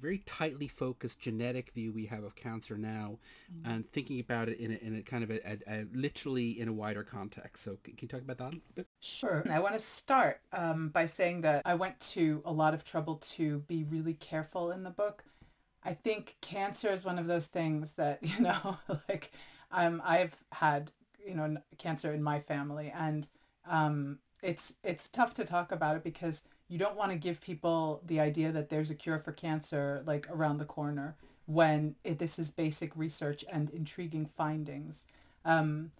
very 0.00 0.18
tightly 0.18 0.68
focused 0.68 1.20
genetic 1.20 1.70
view 1.72 1.92
we 1.92 2.06
have 2.06 2.24
of 2.24 2.34
cancer 2.34 2.76
now 2.76 3.18
mm-hmm. 3.52 3.70
and 3.70 3.88
thinking 3.88 4.20
about 4.20 4.48
it 4.48 4.58
in 4.58 4.72
a, 4.72 4.74
in 4.86 4.96
a 4.96 5.02
kind 5.02 5.24
of 5.24 5.30
a, 5.30 5.40
a, 5.48 5.58
a, 5.66 5.86
literally 5.94 6.60
in 6.60 6.68
a 6.68 6.72
wider 6.72 7.02
context. 7.02 7.64
So 7.64 7.78
can 7.82 7.94
you 8.00 8.08
talk 8.08 8.20
about 8.20 8.38
that 8.38 8.86
Sure. 9.04 9.44
I 9.50 9.58
want 9.58 9.74
to 9.74 9.80
start 9.80 10.40
um, 10.50 10.88
by 10.88 11.04
saying 11.04 11.42
that 11.42 11.60
I 11.66 11.74
went 11.74 12.00
to 12.12 12.40
a 12.46 12.52
lot 12.52 12.72
of 12.72 12.86
trouble 12.86 13.16
to 13.34 13.58
be 13.66 13.84
really 13.84 14.14
careful 14.14 14.70
in 14.70 14.82
the 14.82 14.88
book. 14.88 15.24
I 15.84 15.92
think 15.92 16.36
cancer 16.40 16.90
is 16.90 17.04
one 17.04 17.18
of 17.18 17.26
those 17.26 17.46
things 17.46 17.92
that, 17.94 18.20
you 18.22 18.40
know, 18.40 18.78
like 19.06 19.30
um, 19.70 20.00
I've 20.06 20.34
had, 20.52 20.90
you 21.22 21.34
know, 21.34 21.58
cancer 21.76 22.14
in 22.14 22.22
my 22.22 22.40
family 22.40 22.90
and 22.96 23.28
um, 23.68 24.20
it's 24.42 24.72
it's 24.82 25.08
tough 25.08 25.34
to 25.34 25.44
talk 25.44 25.70
about 25.70 25.96
it 25.96 26.02
because 26.02 26.42
you 26.68 26.78
don't 26.78 26.96
want 26.96 27.10
to 27.10 27.18
give 27.18 27.42
people 27.42 28.00
the 28.06 28.20
idea 28.20 28.52
that 28.52 28.70
there's 28.70 28.90
a 28.90 28.94
cure 28.94 29.18
for 29.18 29.32
cancer 29.32 30.02
like 30.06 30.26
around 30.30 30.58
the 30.58 30.64
corner 30.64 31.14
when 31.44 31.94
it, 32.04 32.18
this 32.18 32.38
is 32.38 32.50
basic 32.50 32.90
research 32.96 33.44
and 33.52 33.68
intriguing 33.70 34.30
findings 34.34 35.04
um, 35.44 35.90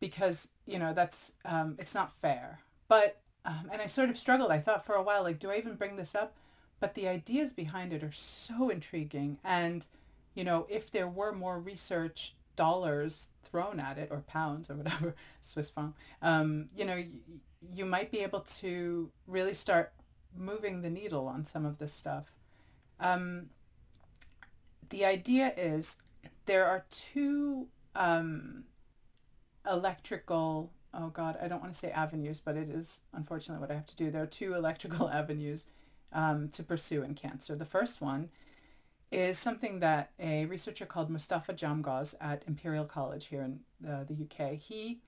because 0.00 0.48
you 0.68 0.78
know 0.78 0.92
that's 0.92 1.32
um, 1.44 1.76
it's 1.78 1.94
not 1.94 2.16
fair. 2.16 2.60
But 2.88 3.20
um, 3.44 3.70
and 3.72 3.80
i 3.80 3.86
sort 3.86 4.10
of 4.10 4.18
struggled. 4.18 4.50
I 4.50 4.58
thought 4.58 4.84
for 4.84 4.94
a 4.94 5.02
while 5.02 5.22
like 5.22 5.38
do 5.38 5.50
i 5.50 5.56
even 5.56 5.74
bring 5.74 5.96
this 5.96 6.14
up? 6.14 6.34
But 6.80 6.94
the 6.94 7.08
ideas 7.08 7.52
behind 7.52 7.92
it 7.92 8.04
are 8.04 8.12
so 8.12 8.70
intriguing. 8.70 9.38
And 9.42 9.86
you 10.34 10.44
know 10.44 10.66
if 10.68 10.90
there 10.90 11.08
were 11.08 11.32
more 11.32 11.58
research 11.58 12.34
dollars 12.56 13.28
thrown 13.44 13.80
at 13.80 13.98
it 13.98 14.08
or 14.10 14.18
pounds 14.26 14.68
or 14.68 14.74
whatever 14.74 15.14
swiss 15.40 15.70
franc 15.70 15.94
um, 16.20 16.68
you 16.76 16.84
know 16.84 16.96
y- 16.96 17.08
you 17.74 17.86
might 17.86 18.10
be 18.10 18.18
able 18.18 18.40
to 18.40 19.10
really 19.26 19.54
start 19.54 19.92
moving 20.36 20.82
the 20.82 20.90
needle 20.90 21.26
on 21.26 21.44
some 21.44 21.64
of 21.64 21.78
this 21.78 21.92
stuff. 21.92 22.32
Um, 23.00 23.46
the 24.90 25.04
idea 25.04 25.52
is 25.56 25.96
there 26.46 26.66
are 26.66 26.84
two 26.90 27.66
um, 27.94 28.64
electrical, 29.70 30.70
oh 30.92 31.08
God, 31.08 31.38
I 31.40 31.48
don't 31.48 31.60
want 31.60 31.72
to 31.72 31.78
say 31.78 31.90
avenues, 31.90 32.40
but 32.44 32.56
it 32.56 32.68
is 32.68 33.00
unfortunately 33.12 33.60
what 33.60 33.70
I 33.70 33.74
have 33.74 33.86
to 33.86 33.96
do. 33.96 34.10
There 34.10 34.22
are 34.22 34.26
two 34.26 34.54
electrical 34.62 35.08
avenues 35.08 35.66
um, 36.12 36.48
to 36.50 36.62
pursue 36.62 37.02
in 37.02 37.14
cancer. 37.14 37.54
The 37.54 37.64
first 37.64 38.00
one 38.00 38.30
is 39.10 39.38
something 39.38 39.80
that 39.80 40.10
a 40.18 40.44
researcher 40.46 40.84
called 40.84 41.10
Mustafa 41.10 41.54
Djamgoz 41.54 42.14
at 42.20 42.42
Imperial 42.46 42.84
College 42.84 43.26
here 43.26 43.42
in 43.42 43.60
uh, 43.88 44.04
the 44.04 44.14
UK, 44.24 44.58
he 44.58 44.98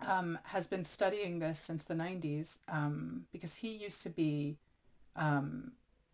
um, 0.00 0.38
has 0.44 0.66
been 0.66 0.84
studying 0.84 1.38
this 1.38 1.60
since 1.60 1.84
the 1.84 1.94
90s 1.94 2.58
um, 2.68 3.26
because 3.32 3.56
he 3.56 3.68
used 3.68 4.02
to 4.02 4.10
be 4.10 4.56
um, 5.14 5.72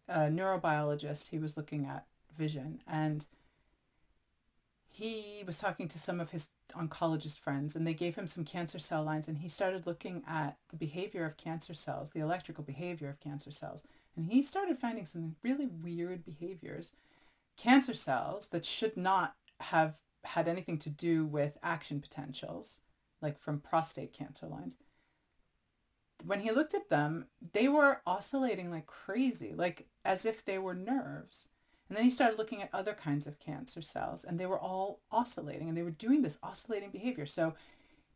a 0.08 0.20
neurobiologist. 0.20 1.30
He 1.30 1.38
was 1.38 1.56
looking 1.56 1.86
at 1.86 2.04
vision 2.36 2.82
and 2.86 3.24
he 4.98 5.44
was 5.46 5.58
talking 5.58 5.86
to 5.86 5.98
some 5.98 6.18
of 6.18 6.30
his 6.30 6.48
oncologist 6.76 7.38
friends 7.38 7.76
and 7.76 7.86
they 7.86 7.94
gave 7.94 8.16
him 8.16 8.26
some 8.26 8.44
cancer 8.44 8.80
cell 8.80 9.04
lines 9.04 9.28
and 9.28 9.38
he 9.38 9.48
started 9.48 9.86
looking 9.86 10.24
at 10.28 10.56
the 10.70 10.76
behavior 10.76 11.24
of 11.24 11.36
cancer 11.36 11.72
cells, 11.72 12.10
the 12.10 12.20
electrical 12.20 12.64
behavior 12.64 13.08
of 13.08 13.20
cancer 13.20 13.52
cells. 13.52 13.84
And 14.16 14.26
he 14.26 14.42
started 14.42 14.76
finding 14.76 15.04
some 15.04 15.36
really 15.44 15.66
weird 15.66 16.24
behaviors. 16.24 16.90
Cancer 17.56 17.94
cells 17.94 18.48
that 18.48 18.64
should 18.64 18.96
not 18.96 19.36
have 19.60 19.98
had 20.24 20.48
anything 20.48 20.78
to 20.78 20.90
do 20.90 21.24
with 21.24 21.58
action 21.62 22.00
potentials 22.00 22.78
like 23.22 23.38
from 23.38 23.60
prostate 23.60 24.12
cancer 24.12 24.46
lines. 24.46 24.76
When 26.24 26.40
he 26.40 26.50
looked 26.50 26.74
at 26.74 26.88
them, 26.88 27.26
they 27.52 27.68
were 27.68 28.00
oscillating 28.04 28.72
like 28.72 28.86
crazy, 28.86 29.54
like 29.54 29.86
as 30.04 30.24
if 30.24 30.44
they 30.44 30.58
were 30.58 30.74
nerves. 30.74 31.46
And 31.88 31.96
then 31.96 32.04
he 32.04 32.10
started 32.10 32.38
looking 32.38 32.62
at 32.62 32.68
other 32.72 32.92
kinds 32.92 33.26
of 33.26 33.38
cancer 33.38 33.80
cells 33.80 34.24
and 34.24 34.38
they 34.38 34.46
were 34.46 34.58
all 34.58 35.00
oscillating 35.10 35.68
and 35.68 35.76
they 35.76 35.82
were 35.82 35.90
doing 35.90 36.22
this 36.22 36.38
oscillating 36.42 36.90
behavior. 36.90 37.26
So 37.26 37.54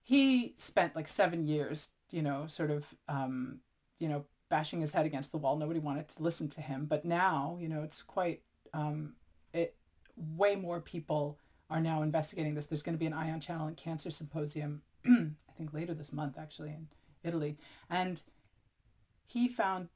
he 0.02 0.54
spent 0.58 0.94
like 0.94 1.08
seven 1.08 1.46
years, 1.46 1.88
you 2.10 2.22
know, 2.22 2.46
sort 2.46 2.70
of, 2.70 2.94
um, 3.08 3.60
you 3.98 4.08
know, 4.08 4.26
bashing 4.50 4.82
his 4.82 4.92
head 4.92 5.06
against 5.06 5.32
the 5.32 5.38
wall. 5.38 5.56
Nobody 5.56 5.80
wanted 5.80 6.08
to 6.08 6.22
listen 6.22 6.48
to 6.50 6.60
him. 6.60 6.84
But 6.84 7.04
now, 7.04 7.56
you 7.60 7.68
know, 7.68 7.82
it's 7.82 8.02
quite, 8.02 8.42
um, 8.74 9.14
it, 9.54 9.74
way 10.16 10.56
more 10.56 10.80
people 10.80 11.38
are 11.70 11.80
now 11.80 12.02
investigating 12.02 12.54
this. 12.54 12.66
There's 12.66 12.82
going 12.82 12.94
to 12.94 13.00
be 13.00 13.06
an 13.06 13.14
ion 13.14 13.40
channel 13.40 13.66
and 13.66 13.76
cancer 13.76 14.10
symposium 14.10 14.82
I 15.06 15.52
think 15.56 15.72
later 15.72 15.94
this 15.94 16.12
month 16.12 16.38
actually 16.38 16.70
in 16.70 16.88
Italy. 17.24 17.56
And 17.88 18.22
he 19.26 19.48
found, 19.48 19.88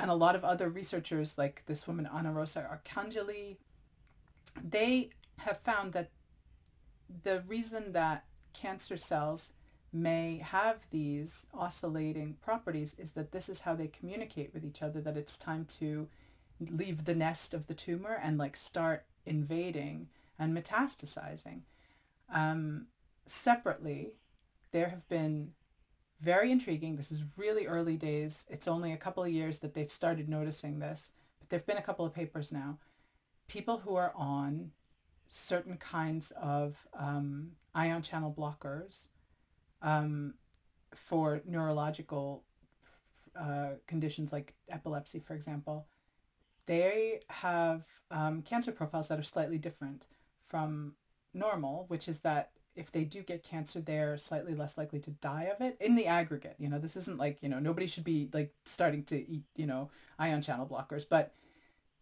and 0.00 0.10
a 0.10 0.14
lot 0.14 0.34
of 0.34 0.44
other 0.44 0.68
researchers 0.68 1.36
like 1.36 1.62
this 1.66 1.86
woman 1.86 2.08
Anna 2.12 2.32
Rosa 2.32 2.66
Arcangeli, 2.68 3.56
they 4.62 5.10
have 5.38 5.58
found 5.58 5.92
that 5.92 6.10
the 7.22 7.42
reason 7.46 7.92
that 7.92 8.24
cancer 8.52 8.96
cells 8.96 9.52
may 9.92 10.38
have 10.38 10.86
these 10.90 11.46
oscillating 11.52 12.36
properties 12.40 12.94
is 12.98 13.12
that 13.12 13.32
this 13.32 13.48
is 13.48 13.60
how 13.60 13.74
they 13.74 13.88
communicate 13.88 14.54
with 14.54 14.64
each 14.64 14.82
other, 14.82 15.00
that 15.00 15.16
it's 15.16 15.36
time 15.36 15.64
to 15.64 16.08
leave 16.60 17.04
the 17.04 17.14
nest 17.14 17.52
of 17.52 17.66
the 17.66 17.74
tumor 17.74 18.18
and 18.22 18.38
like 18.38 18.56
start 18.56 19.04
invading 19.26 20.08
and 20.38 20.56
metastasizing. 20.56 21.60
Um, 22.32 22.86
separately, 23.26 24.12
there 24.72 24.88
have 24.88 25.08
been 25.08 25.52
very 26.20 26.50
intriguing. 26.52 26.96
This 26.96 27.10
is 27.10 27.24
really 27.36 27.66
early 27.66 27.96
days. 27.96 28.44
It's 28.48 28.68
only 28.68 28.92
a 28.92 28.96
couple 28.96 29.24
of 29.24 29.30
years 29.30 29.60
that 29.60 29.74
they've 29.74 29.90
started 29.90 30.28
noticing 30.28 30.78
this, 30.78 31.10
but 31.38 31.48
there've 31.48 31.66
been 31.66 31.78
a 31.78 31.82
couple 31.82 32.04
of 32.04 32.14
papers 32.14 32.52
now. 32.52 32.78
People 33.48 33.78
who 33.78 33.96
are 33.96 34.12
on 34.14 34.72
certain 35.28 35.76
kinds 35.76 36.32
of 36.32 36.86
um, 36.98 37.52
ion 37.74 38.02
channel 38.02 38.34
blockers 38.36 39.06
um, 39.80 40.34
for 40.94 41.40
neurological 41.46 42.44
uh, 43.38 43.70
conditions 43.86 44.32
like 44.32 44.54
epilepsy, 44.68 45.20
for 45.20 45.34
example, 45.34 45.86
they 46.66 47.20
have 47.28 47.84
um, 48.10 48.42
cancer 48.42 48.72
profiles 48.72 49.08
that 49.08 49.18
are 49.18 49.24
slightly 49.24 49.58
different 49.58 50.06
from 50.46 50.94
normal, 51.32 51.84
which 51.88 52.08
is 52.08 52.20
that 52.20 52.50
if 52.80 52.90
they 52.90 53.04
do 53.04 53.22
get 53.22 53.44
cancer, 53.44 53.80
they're 53.80 54.16
slightly 54.16 54.54
less 54.54 54.78
likely 54.78 54.98
to 55.00 55.10
die 55.10 55.44
of 55.44 55.60
it 55.60 55.76
in 55.80 55.94
the 55.94 56.06
aggregate. 56.06 56.56
You 56.58 56.68
know, 56.68 56.78
this 56.78 56.96
isn't 56.96 57.18
like, 57.18 57.38
you 57.42 57.48
know, 57.48 57.58
nobody 57.58 57.86
should 57.86 58.04
be 58.04 58.28
like 58.32 58.52
starting 58.64 59.04
to 59.04 59.16
eat, 59.30 59.44
you 59.54 59.66
know, 59.66 59.90
ion 60.18 60.40
channel 60.40 60.66
blockers, 60.66 61.04
but 61.08 61.32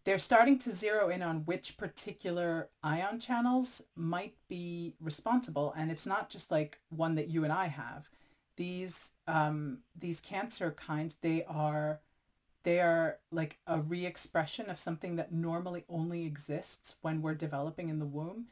they're 0.05 0.17
starting 0.17 0.57
to 0.59 0.71
zero 0.71 1.09
in 1.09 1.21
on 1.21 1.39
which 1.39 1.77
particular 1.77 2.69
ion 2.81 3.19
channels 3.19 3.81
might 3.95 4.35
be 4.47 4.95
responsible. 5.01 5.73
And 5.77 5.91
it's 5.91 6.05
not 6.05 6.29
just 6.29 6.49
like 6.49 6.79
one 6.89 7.15
that 7.15 7.27
you 7.27 7.43
and 7.43 7.51
I 7.51 7.67
have. 7.67 8.09
These, 8.55 9.11
um, 9.27 9.79
these 9.97 10.21
cancer 10.21 10.71
kinds, 10.71 11.17
they 11.21 11.43
are, 11.43 11.99
they 12.63 12.79
are 12.79 13.17
like 13.31 13.57
a 13.67 13.79
re-expression 13.79 14.69
of 14.69 14.79
something 14.79 15.17
that 15.17 15.33
normally 15.33 15.83
only 15.89 16.25
exists 16.25 16.95
when 17.01 17.21
we're 17.21 17.35
developing 17.35 17.89
in 17.89 17.99
the 17.99 18.05
womb 18.05 18.47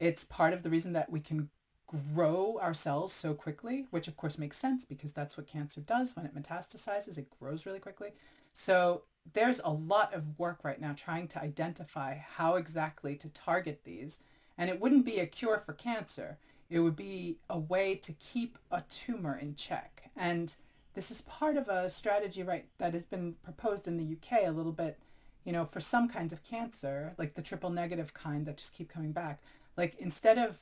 it's 0.00 0.24
part 0.24 0.52
of 0.52 0.62
the 0.62 0.70
reason 0.70 0.92
that 0.92 1.10
we 1.10 1.20
can 1.20 1.48
grow 1.86 2.58
our 2.60 2.74
cells 2.74 3.12
so 3.12 3.34
quickly, 3.34 3.86
which 3.90 4.08
of 4.08 4.16
course 4.16 4.38
makes 4.38 4.58
sense 4.58 4.84
because 4.84 5.12
that's 5.12 5.36
what 5.36 5.46
cancer 5.46 5.80
does 5.80 6.16
when 6.16 6.26
it 6.26 6.34
metastasizes. 6.34 7.18
It 7.18 7.28
grows 7.38 7.66
really 7.66 7.78
quickly. 7.78 8.10
So 8.52 9.02
there's 9.32 9.60
a 9.64 9.70
lot 9.70 10.12
of 10.14 10.38
work 10.38 10.60
right 10.62 10.80
now 10.80 10.94
trying 10.96 11.28
to 11.28 11.42
identify 11.42 12.16
how 12.16 12.56
exactly 12.56 13.16
to 13.16 13.28
target 13.28 13.80
these. 13.84 14.18
And 14.56 14.70
it 14.70 14.80
wouldn't 14.80 15.04
be 15.04 15.18
a 15.18 15.26
cure 15.26 15.58
for 15.58 15.72
cancer. 15.72 16.38
It 16.70 16.80
would 16.80 16.96
be 16.96 17.38
a 17.50 17.58
way 17.58 17.94
to 17.96 18.12
keep 18.12 18.58
a 18.70 18.82
tumor 18.88 19.36
in 19.36 19.54
check. 19.54 20.10
And 20.16 20.54
this 20.94 21.10
is 21.10 21.22
part 21.22 21.56
of 21.56 21.68
a 21.68 21.90
strategy, 21.90 22.42
right, 22.42 22.66
that 22.78 22.94
has 22.94 23.02
been 23.02 23.34
proposed 23.42 23.88
in 23.88 23.96
the 23.96 24.16
UK 24.16 24.46
a 24.46 24.52
little 24.52 24.72
bit, 24.72 24.98
you 25.44 25.52
know, 25.52 25.64
for 25.64 25.80
some 25.80 26.08
kinds 26.08 26.32
of 26.32 26.44
cancer, 26.44 27.14
like 27.18 27.34
the 27.34 27.42
triple 27.42 27.70
negative 27.70 28.14
kind 28.14 28.46
that 28.46 28.58
just 28.58 28.74
keep 28.74 28.88
coming 28.88 29.12
back 29.12 29.40
Like 29.76 29.96
instead 29.98 30.38
of 30.38 30.60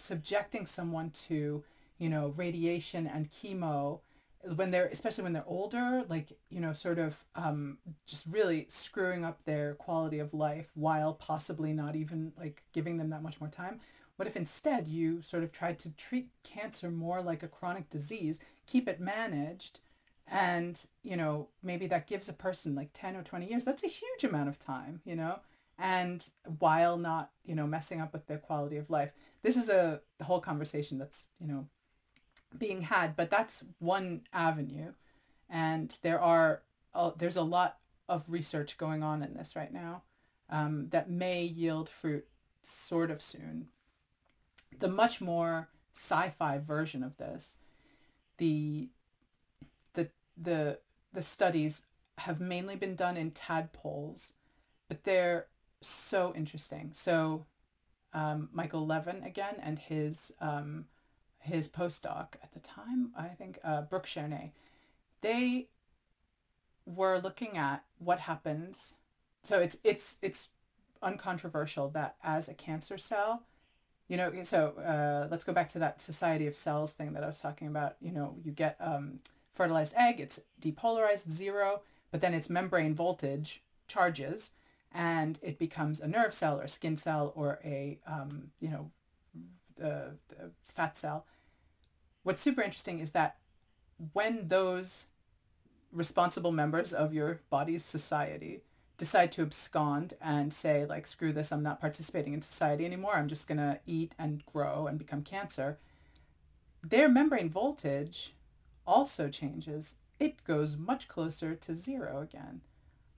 subjecting 0.00 0.66
someone 0.66 1.10
to, 1.28 1.64
you 1.98 2.08
know, 2.08 2.34
radiation 2.36 3.06
and 3.06 3.30
chemo 3.30 4.00
when 4.54 4.70
they're 4.70 4.86
especially 4.86 5.22
when 5.22 5.34
they're 5.34 5.44
older 5.46 6.02
like 6.08 6.32
you 6.48 6.60
know 6.60 6.72
sort 6.72 6.98
of 6.98 7.14
um, 7.36 7.76
just 8.06 8.24
really 8.26 8.64
screwing 8.70 9.22
up 9.22 9.44
their 9.44 9.74
quality 9.74 10.18
of 10.18 10.32
life 10.32 10.70
while 10.74 11.12
possibly 11.12 11.74
not 11.74 11.94
even 11.94 12.32
like 12.38 12.62
giving 12.72 12.96
them 12.96 13.10
that 13.10 13.22
much 13.22 13.38
more 13.40 13.50
time. 13.50 13.80
What 14.16 14.26
if 14.26 14.36
instead 14.36 14.86
you 14.88 15.20
sort 15.20 15.42
of 15.42 15.52
tried 15.52 15.78
to 15.80 15.90
treat 15.90 16.28
cancer 16.42 16.90
more 16.90 17.22
like 17.22 17.42
a 17.42 17.48
chronic 17.48 17.90
disease 17.90 18.38
keep 18.70 18.88
it 18.88 19.00
managed 19.00 19.80
and 20.28 20.86
you 21.02 21.16
know 21.16 21.48
maybe 21.62 21.86
that 21.88 22.06
gives 22.06 22.28
a 22.28 22.32
person 22.32 22.74
like 22.74 22.90
10 22.92 23.16
or 23.16 23.22
20 23.22 23.46
years 23.46 23.64
that's 23.64 23.82
a 23.82 23.88
huge 23.88 24.22
amount 24.22 24.48
of 24.48 24.58
time 24.58 25.00
you 25.04 25.16
know 25.16 25.40
and 25.78 26.28
while 26.58 26.96
not 26.96 27.30
you 27.44 27.54
know 27.54 27.66
messing 27.66 28.00
up 28.00 28.12
with 28.12 28.26
their 28.26 28.38
quality 28.38 28.76
of 28.76 28.90
life 28.90 29.12
this 29.42 29.56
is 29.56 29.68
a 29.68 30.00
whole 30.22 30.40
conversation 30.40 30.98
that's 30.98 31.26
you 31.40 31.46
know 31.46 31.66
being 32.56 32.82
had, 32.82 33.16
but 33.16 33.30
that's 33.30 33.64
one 33.78 34.22
avenue. 34.32 34.92
And 35.48 35.96
there 36.02 36.20
are 36.20 36.62
uh, 36.94 37.12
there's 37.16 37.36
a 37.36 37.42
lot 37.42 37.78
of 38.08 38.24
research 38.28 38.76
going 38.76 39.02
on 39.02 39.22
in 39.22 39.34
this 39.34 39.54
right 39.54 39.72
now 39.72 40.02
um, 40.50 40.88
that 40.90 41.10
may 41.10 41.42
yield 41.44 41.88
fruit 41.88 42.26
sort 42.62 43.10
of 43.10 43.22
soon. 43.22 43.68
The 44.78 44.88
much 44.88 45.20
more 45.20 45.68
sci-fi 45.94 46.58
version 46.58 47.02
of 47.02 47.16
this, 47.16 47.54
the 48.38 48.88
the 49.94 50.08
the 50.36 50.78
the 51.12 51.22
studies 51.22 51.82
have 52.18 52.40
mainly 52.40 52.76
been 52.76 52.94
done 52.94 53.16
in 53.16 53.30
tadpoles, 53.30 54.34
but 54.88 55.04
they're 55.04 55.46
so 55.80 56.32
interesting. 56.36 56.90
So 56.94 57.46
um, 58.12 58.48
Michael 58.52 58.86
Levin 58.86 59.22
again 59.22 59.54
and 59.62 59.78
his 59.78 60.32
um, 60.40 60.86
his 61.38 61.68
postdoc 61.68 62.34
at 62.42 62.52
the 62.52 62.60
time, 62.60 63.10
I 63.16 63.28
think 63.28 63.58
uh, 63.64 63.82
Brook 63.82 64.06
Chernet, 64.06 64.50
they 65.22 65.68
were 66.84 67.18
looking 67.18 67.56
at 67.56 67.84
what 67.98 68.20
happens. 68.20 68.94
So 69.42 69.58
it's 69.58 69.76
it's 69.84 70.18
it's 70.22 70.48
uncontroversial 71.02 71.88
that 71.90 72.16
as 72.22 72.48
a 72.48 72.54
cancer 72.54 72.98
cell, 72.98 73.44
you 74.08 74.16
know, 74.16 74.32
so 74.42 74.74
uh, 74.78 75.28
let's 75.30 75.44
go 75.44 75.52
back 75.52 75.68
to 75.70 75.78
that 75.78 76.02
society 76.02 76.46
of 76.46 76.56
cells 76.56 76.92
thing 76.92 77.12
that 77.12 77.24
I 77.24 77.26
was 77.26 77.40
talking 77.40 77.68
about. 77.68 77.96
You 78.00 78.12
know, 78.12 78.36
you 78.44 78.52
get 78.52 78.76
um, 78.80 79.20
fertilized 79.52 79.94
egg, 79.96 80.20
it's 80.20 80.40
depolarized 80.60 81.30
zero, 81.30 81.82
but 82.10 82.20
then 82.20 82.34
its 82.34 82.50
membrane 82.50 82.94
voltage 82.94 83.62
charges 83.88 84.50
and 84.92 85.38
it 85.42 85.58
becomes 85.58 86.00
a 86.00 86.08
nerve 86.08 86.34
cell 86.34 86.60
or 86.60 86.66
skin 86.66 86.96
cell 86.96 87.32
or 87.36 87.60
a, 87.64 87.98
um, 88.06 88.50
you 88.60 88.68
know, 88.68 88.90
the, 89.76 90.16
the 90.28 90.50
fat 90.64 90.96
cell. 90.96 91.26
What's 92.22 92.42
super 92.42 92.62
interesting 92.62 93.00
is 93.00 93.10
that 93.12 93.36
when 94.12 94.48
those 94.48 95.06
responsible 95.92 96.52
members 96.52 96.92
of 96.92 97.12
your 97.14 97.40
body's 97.50 97.84
society 97.84 98.62
decide 98.96 99.32
to 99.32 99.42
abscond 99.42 100.14
and 100.20 100.52
say 100.52 100.84
like 100.84 101.06
screw 101.06 101.32
this 101.32 101.50
i'm 101.50 101.62
not 101.62 101.80
participating 101.80 102.34
in 102.34 102.42
society 102.42 102.84
anymore. 102.84 103.14
I'm 103.14 103.28
just 103.28 103.48
going 103.48 103.58
to 103.58 103.80
eat 103.86 104.12
and 104.18 104.44
grow 104.44 104.86
and 104.86 104.98
become 104.98 105.22
cancer 105.22 105.78
their 106.82 107.08
membrane 107.08 107.50
voltage 107.50 108.32
also 108.86 109.28
changes. 109.28 109.96
It 110.18 110.44
goes 110.44 110.76
much 110.76 111.08
closer 111.08 111.54
to 111.54 111.74
zero 111.74 112.20
again 112.20 112.62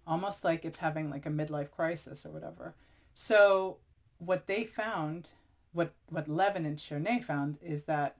almost 0.07 0.45
like 0.45 0.65
it's 0.65 0.79
having 0.79 1.11
like 1.11 1.27
a 1.27 1.31
midlife 1.31 1.71
crisis 1.71 2.27
or 2.27 2.31
whatever 2.31 2.75
so 3.15 3.79
what 4.19 4.47
they 4.47 4.65
found 4.65 5.31
what 5.73 5.93
what 6.09 6.29
Levin 6.29 6.67
and 6.67 6.77
Chernet 6.77 7.25
found 7.25 7.59
is 7.62 7.85
that 7.85 8.17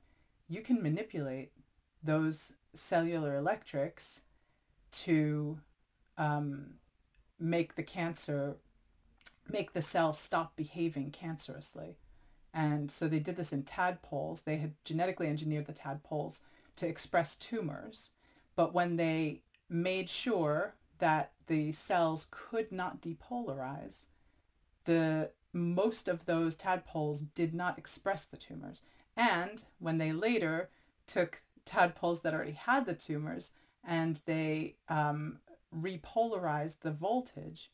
you 0.49 0.63
can 0.63 0.83
manipulate 0.83 1.53
those 2.03 2.53
cellular 2.75 3.37
electrics 3.37 4.23
to 4.91 5.59
um, 6.19 6.75
make 7.39 7.75
the 7.75 7.83
cancer, 7.83 8.57
make 9.49 9.73
the 9.73 9.83
cell 9.83 10.13
stop 10.13 10.57
behaving 10.57 11.11
cancerously. 11.11 11.97
And 12.55 12.91
so 12.91 13.09
they 13.09 13.19
did 13.19 13.37
this 13.37 13.53
in 13.53 13.63
tadpoles. 13.63 14.43
They 14.43 14.57
had 14.57 14.75
genetically 14.85 15.27
engineered 15.27 15.67
the 15.67 15.73
tadpoles 15.73 16.43
to 16.77 16.87
express 16.87 17.35
tumors. 17.37 18.11
But 18.57 18.75
when 18.75 18.97
they 18.97 19.41
made 19.71 20.11
sure 20.11 20.75
that 20.99 21.33
the 21.47 21.73
cells 21.73 22.27
could 22.31 22.73
not 22.73 23.01
depolarize, 23.01 24.05
the 24.85 25.31
most 25.53 26.09
of 26.09 26.25
those 26.25 26.57
tadpoles 26.57 27.21
did 27.35 27.55
not 27.55 27.79
express 27.79 28.25
the 28.25 28.37
tumors. 28.37 28.83
And 29.17 29.63
when 29.79 29.99
they 29.99 30.13
later 30.13 30.71
took 31.07 31.43
tadpoles 31.65 32.21
that 32.21 32.35
already 32.35 32.53
had 32.53 32.87
the 32.87 32.95
tumors 32.95 33.51
and 33.85 34.21
they 34.27 34.77
um, 34.89 35.39
repolarized 35.77 36.81
the 36.81 36.91
voltage, 36.91 37.71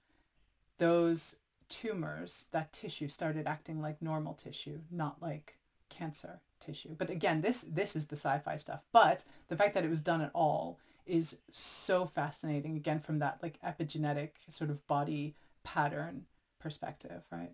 those 0.79 1.37
tumors, 1.69 2.47
that 2.53 2.73
tissue 2.73 3.09
started 3.09 3.47
acting 3.47 3.81
like 3.81 4.03
normal 4.03 4.35
tissue, 4.35 4.81
not 4.91 5.21
like 5.21 5.59
cancer 5.89 6.41
tissue. 6.61 6.95
But 6.97 7.11
again, 7.11 7.41
this 7.41 7.65
this 7.69 7.95
is 7.95 8.07
the 8.07 8.17
sci-fi 8.17 8.57
stuff. 8.57 8.81
But 8.93 9.25
the 9.49 9.57
fact 9.57 9.75
that 9.75 9.85
it 9.85 9.91
was 9.91 10.01
done 10.01 10.21
at 10.21 10.31
all 10.35 10.79
is 11.09 11.37
so 11.51 12.07
fascinating. 12.07 12.77
Again, 12.77 13.01
from 13.01 13.19
that 13.21 13.39
like 13.43 13.59
epigenetic 13.63 14.31
sort 14.51 14.71
of 14.71 14.87
body 14.87 15.35
pattern 15.65 16.27
perspective, 16.61 17.23
right? 17.33 17.53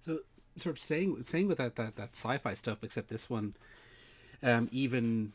So 0.00 0.20
sort 0.56 0.76
of 0.76 0.80
staying 0.80 1.22
staying 1.24 1.48
with 1.48 1.58
that 1.58 1.76
that, 1.76 1.96
that 1.96 2.10
sci-fi 2.14 2.54
stuff, 2.54 2.82
except 2.82 3.08
this 3.08 3.30
one 3.30 3.54
um, 4.42 4.68
even 4.72 5.32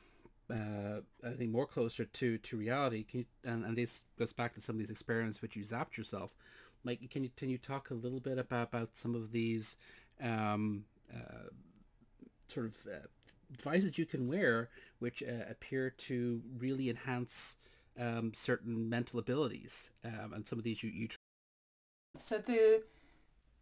uh, 0.50 1.02
I 1.26 1.32
think 1.32 1.52
more 1.52 1.66
closer 1.66 2.06
to 2.06 2.38
to 2.38 2.58
reality. 2.58 3.04
Can 3.04 3.20
you, 3.22 3.26
and 3.44 3.66
and 3.66 3.78
this 3.78 4.04
goes 4.18 4.34
back 4.34 4.54
to 4.56 4.62
some 4.62 4.76
of 4.76 4.80
these 4.80 4.92
experiments 4.92 5.42
which 5.42 5.56
you 5.56 5.64
zapped 5.64 5.98
yourself. 5.98 6.36
Like, 6.84 7.10
can 7.10 7.24
you 7.24 7.30
can 7.36 7.50
you 7.50 7.58
talk 7.58 7.90
a 7.90 7.96
little 7.96 8.20
bit 8.20 8.38
about 8.38 8.70
about 8.70 8.96
some 8.96 9.16
of 9.16 9.32
these 9.32 9.78
um, 10.22 10.86
uh, 11.14 11.50
sort 12.48 12.68
of 12.68 12.78
uh, 12.86 13.08
devices 13.56 13.98
you 13.98 14.06
can 14.06 14.28
wear 14.28 14.70
which 15.00 15.24
uh, 15.24 15.50
appear 15.50 15.90
to 15.90 16.42
really 16.58 16.90
enhance 16.90 17.56
um, 18.00 18.34
certain 18.34 18.90
mental 18.90 19.20
abilities 19.20 19.90
um, 20.04 20.34
and 20.34 20.48
some 20.48 20.58
of 20.60 20.64
these 20.64 20.84
you, 20.84 20.90
you 20.90 21.08
so 22.18 22.38
the 22.38 22.84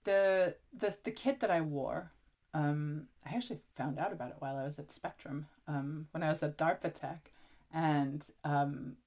the 0.03 0.55
the 0.77 0.97
the 1.03 1.11
kit 1.11 1.39
that 1.39 1.51
I 1.51 1.61
wore, 1.61 2.11
um, 2.53 3.07
I 3.25 3.35
actually 3.35 3.59
found 3.75 3.99
out 3.99 4.11
about 4.11 4.29
it 4.29 4.37
while 4.39 4.57
I 4.57 4.63
was 4.63 4.79
at 4.79 4.91
Spectrum 4.91 5.47
um, 5.67 6.07
when 6.11 6.23
I 6.23 6.29
was 6.29 6.43
at 6.43 6.57
DARPA 6.57 6.93
Tech, 6.93 7.31
and 7.73 8.25
um, 8.43 8.97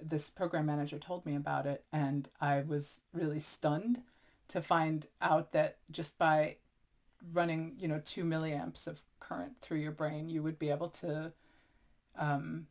this 0.00 0.30
program 0.30 0.66
manager 0.66 0.98
told 0.98 1.26
me 1.26 1.34
about 1.34 1.66
it, 1.66 1.84
and 1.92 2.28
I 2.40 2.60
was 2.60 3.00
really 3.12 3.40
stunned 3.40 4.02
to 4.48 4.60
find 4.60 5.06
out 5.20 5.52
that 5.52 5.78
just 5.90 6.18
by 6.18 6.56
running, 7.32 7.74
you 7.78 7.88
know, 7.88 8.00
two 8.04 8.24
milliamps 8.24 8.86
of 8.86 9.00
current 9.32 9.52
through 9.60 9.78
your 9.78 9.92
brain, 9.92 10.28
you 10.28 10.42
would 10.42 10.58
be 10.58 10.70
able 10.70 10.88
to 10.88 11.32
um, 12.18 12.66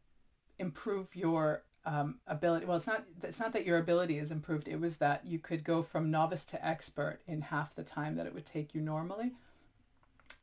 improve 0.59 1.15
your 1.15 1.63
um, 1.85 2.19
ability. 2.27 2.65
Well, 2.65 2.77
it's 2.77 2.87
not. 2.87 3.03
It's 3.23 3.39
not 3.39 3.53
that 3.53 3.65
your 3.65 3.79
ability 3.79 4.19
is 4.19 4.31
improved. 4.31 4.67
It 4.67 4.79
was 4.79 4.97
that 4.97 5.25
you 5.25 5.39
could 5.39 5.63
go 5.63 5.81
from 5.81 6.11
novice 6.11 6.45
to 6.45 6.65
expert 6.65 7.19
in 7.27 7.41
half 7.41 7.75
the 7.75 7.83
time 7.83 8.15
that 8.15 8.27
it 8.27 8.33
would 8.33 8.45
take 8.45 8.75
you 8.75 8.81
normally, 8.81 9.31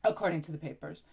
according 0.03 0.41
to 0.43 0.51
the 0.51 0.57
papers. 0.57 1.03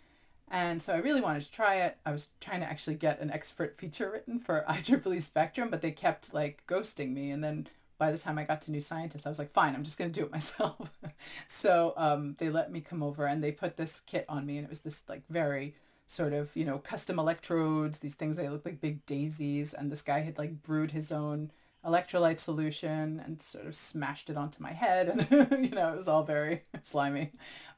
And 0.48 0.80
so 0.80 0.92
I 0.92 0.98
really 0.98 1.20
wanted 1.20 1.42
to 1.42 1.50
try 1.50 1.76
it. 1.76 1.96
I 2.06 2.12
was 2.12 2.28
trying 2.40 2.60
to 2.60 2.66
actually 2.66 2.94
get 2.94 3.20
an 3.20 3.32
expert 3.32 3.76
feature 3.76 4.10
written 4.10 4.38
for 4.38 4.64
IEEE 4.68 5.22
Spectrum, 5.22 5.70
but 5.70 5.80
they 5.80 5.90
kept 5.90 6.32
like 6.34 6.62
ghosting 6.68 7.12
me. 7.12 7.30
And 7.30 7.42
then 7.42 7.68
by 7.98 8.12
the 8.12 8.18
time 8.18 8.38
I 8.38 8.44
got 8.44 8.62
to 8.62 8.70
New 8.70 8.80
Scientist, 8.80 9.26
I 9.26 9.30
was 9.30 9.38
like, 9.38 9.52
fine, 9.52 9.74
I'm 9.74 9.84
just 9.84 9.98
going 9.98 10.12
to 10.12 10.20
do 10.20 10.26
it 10.26 10.32
myself. 10.38 10.98
so 11.46 11.94
um, 11.96 12.36
they 12.38 12.50
let 12.50 12.70
me 12.70 12.80
come 12.80 13.02
over 13.02 13.26
and 13.26 13.42
they 13.42 13.52
put 13.52 13.76
this 13.76 14.00
kit 14.06 14.24
on 14.28 14.46
me, 14.46 14.58
and 14.58 14.64
it 14.64 14.70
was 14.70 14.80
this 14.80 15.02
like 15.08 15.22
very 15.28 15.74
sort 16.06 16.32
of, 16.32 16.54
you 16.54 16.64
know, 16.64 16.78
custom 16.78 17.18
electrodes, 17.18 17.98
these 17.98 18.14
things 18.14 18.36
that 18.36 18.50
look 18.50 18.64
like 18.64 18.80
big 18.80 19.04
daisies. 19.06 19.74
And 19.74 19.90
this 19.90 20.02
guy 20.02 20.20
had 20.20 20.38
like 20.38 20.62
brewed 20.62 20.92
his 20.92 21.10
own 21.10 21.50
electrolyte 21.84 22.38
solution 22.38 23.20
and 23.24 23.42
sort 23.42 23.66
of 23.66 23.74
smashed 23.74 24.30
it 24.30 24.36
onto 24.36 24.62
my 24.62 24.72
head. 24.72 25.26
And, 25.50 25.64
you 25.64 25.72
know, 25.72 25.92
it 25.92 25.96
was 25.96 26.08
all 26.08 26.22
very 26.22 26.62
slimy. 26.82 27.32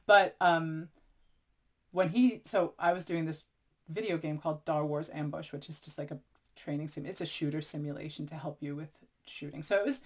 But 0.05 0.35
um, 0.39 0.89
when 1.91 2.09
he, 2.09 2.41
so 2.45 2.73
I 2.77 2.93
was 2.93 3.05
doing 3.05 3.25
this 3.25 3.43
video 3.87 4.17
game 4.17 4.37
called 4.37 4.65
DARWARS 4.65 5.09
Ambush, 5.13 5.51
which 5.51 5.67
is 5.67 5.79
just 5.79 5.97
like 5.97 6.11
a 6.11 6.19
training 6.55 6.87
sim. 6.87 7.05
It's 7.05 7.21
a 7.21 7.25
shooter 7.25 7.61
simulation 7.61 8.25
to 8.27 8.35
help 8.35 8.57
you 8.61 8.75
with 8.75 8.89
shooting. 9.29 9.63
So 9.63 9.75
it 9.77 9.85
was, 9.85 10.01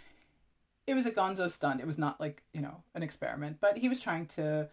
it 0.86 0.94
was 0.94 1.06
a 1.06 1.12
gonzo 1.12 1.50
stunt. 1.50 1.82
It 1.82 1.88
was 1.88 1.98
not 1.98 2.20
like, 2.20 2.44
you 2.54 2.62
know, 2.62 2.84
an 2.94 3.04
experiment, 3.04 3.58
but 3.62 3.78
he 3.78 3.90
was 3.90 4.02
trying 4.02 4.26
to, 4.28 4.70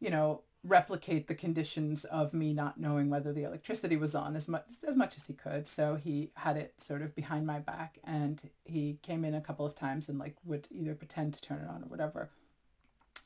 you 0.00 0.10
know, 0.10 0.42
replicate 0.64 1.28
the 1.28 1.34
conditions 1.34 2.04
of 2.06 2.34
me 2.34 2.52
not 2.52 2.80
knowing 2.80 3.08
whether 3.08 3.32
the 3.32 3.44
electricity 3.44 3.96
was 3.96 4.16
on 4.16 4.34
as 4.34 4.48
much 4.48 4.64
as 4.88 4.96
much 4.96 5.16
as 5.16 5.26
he 5.26 5.32
could. 5.32 5.68
So 5.68 5.94
he 5.94 6.30
had 6.34 6.56
it 6.56 6.74
sort 6.78 7.02
of 7.02 7.14
behind 7.14 7.46
my 7.46 7.60
back 7.60 7.98
and 8.02 8.40
he 8.64 8.98
came 9.02 9.24
in 9.24 9.34
a 9.34 9.40
couple 9.40 9.64
of 9.64 9.76
times 9.76 10.08
and 10.08 10.18
like 10.18 10.34
would 10.44 10.66
either 10.72 10.96
pretend 10.96 11.34
to 11.34 11.40
turn 11.40 11.58
it 11.58 11.68
on 11.68 11.84
or 11.84 11.86
whatever. 11.86 12.30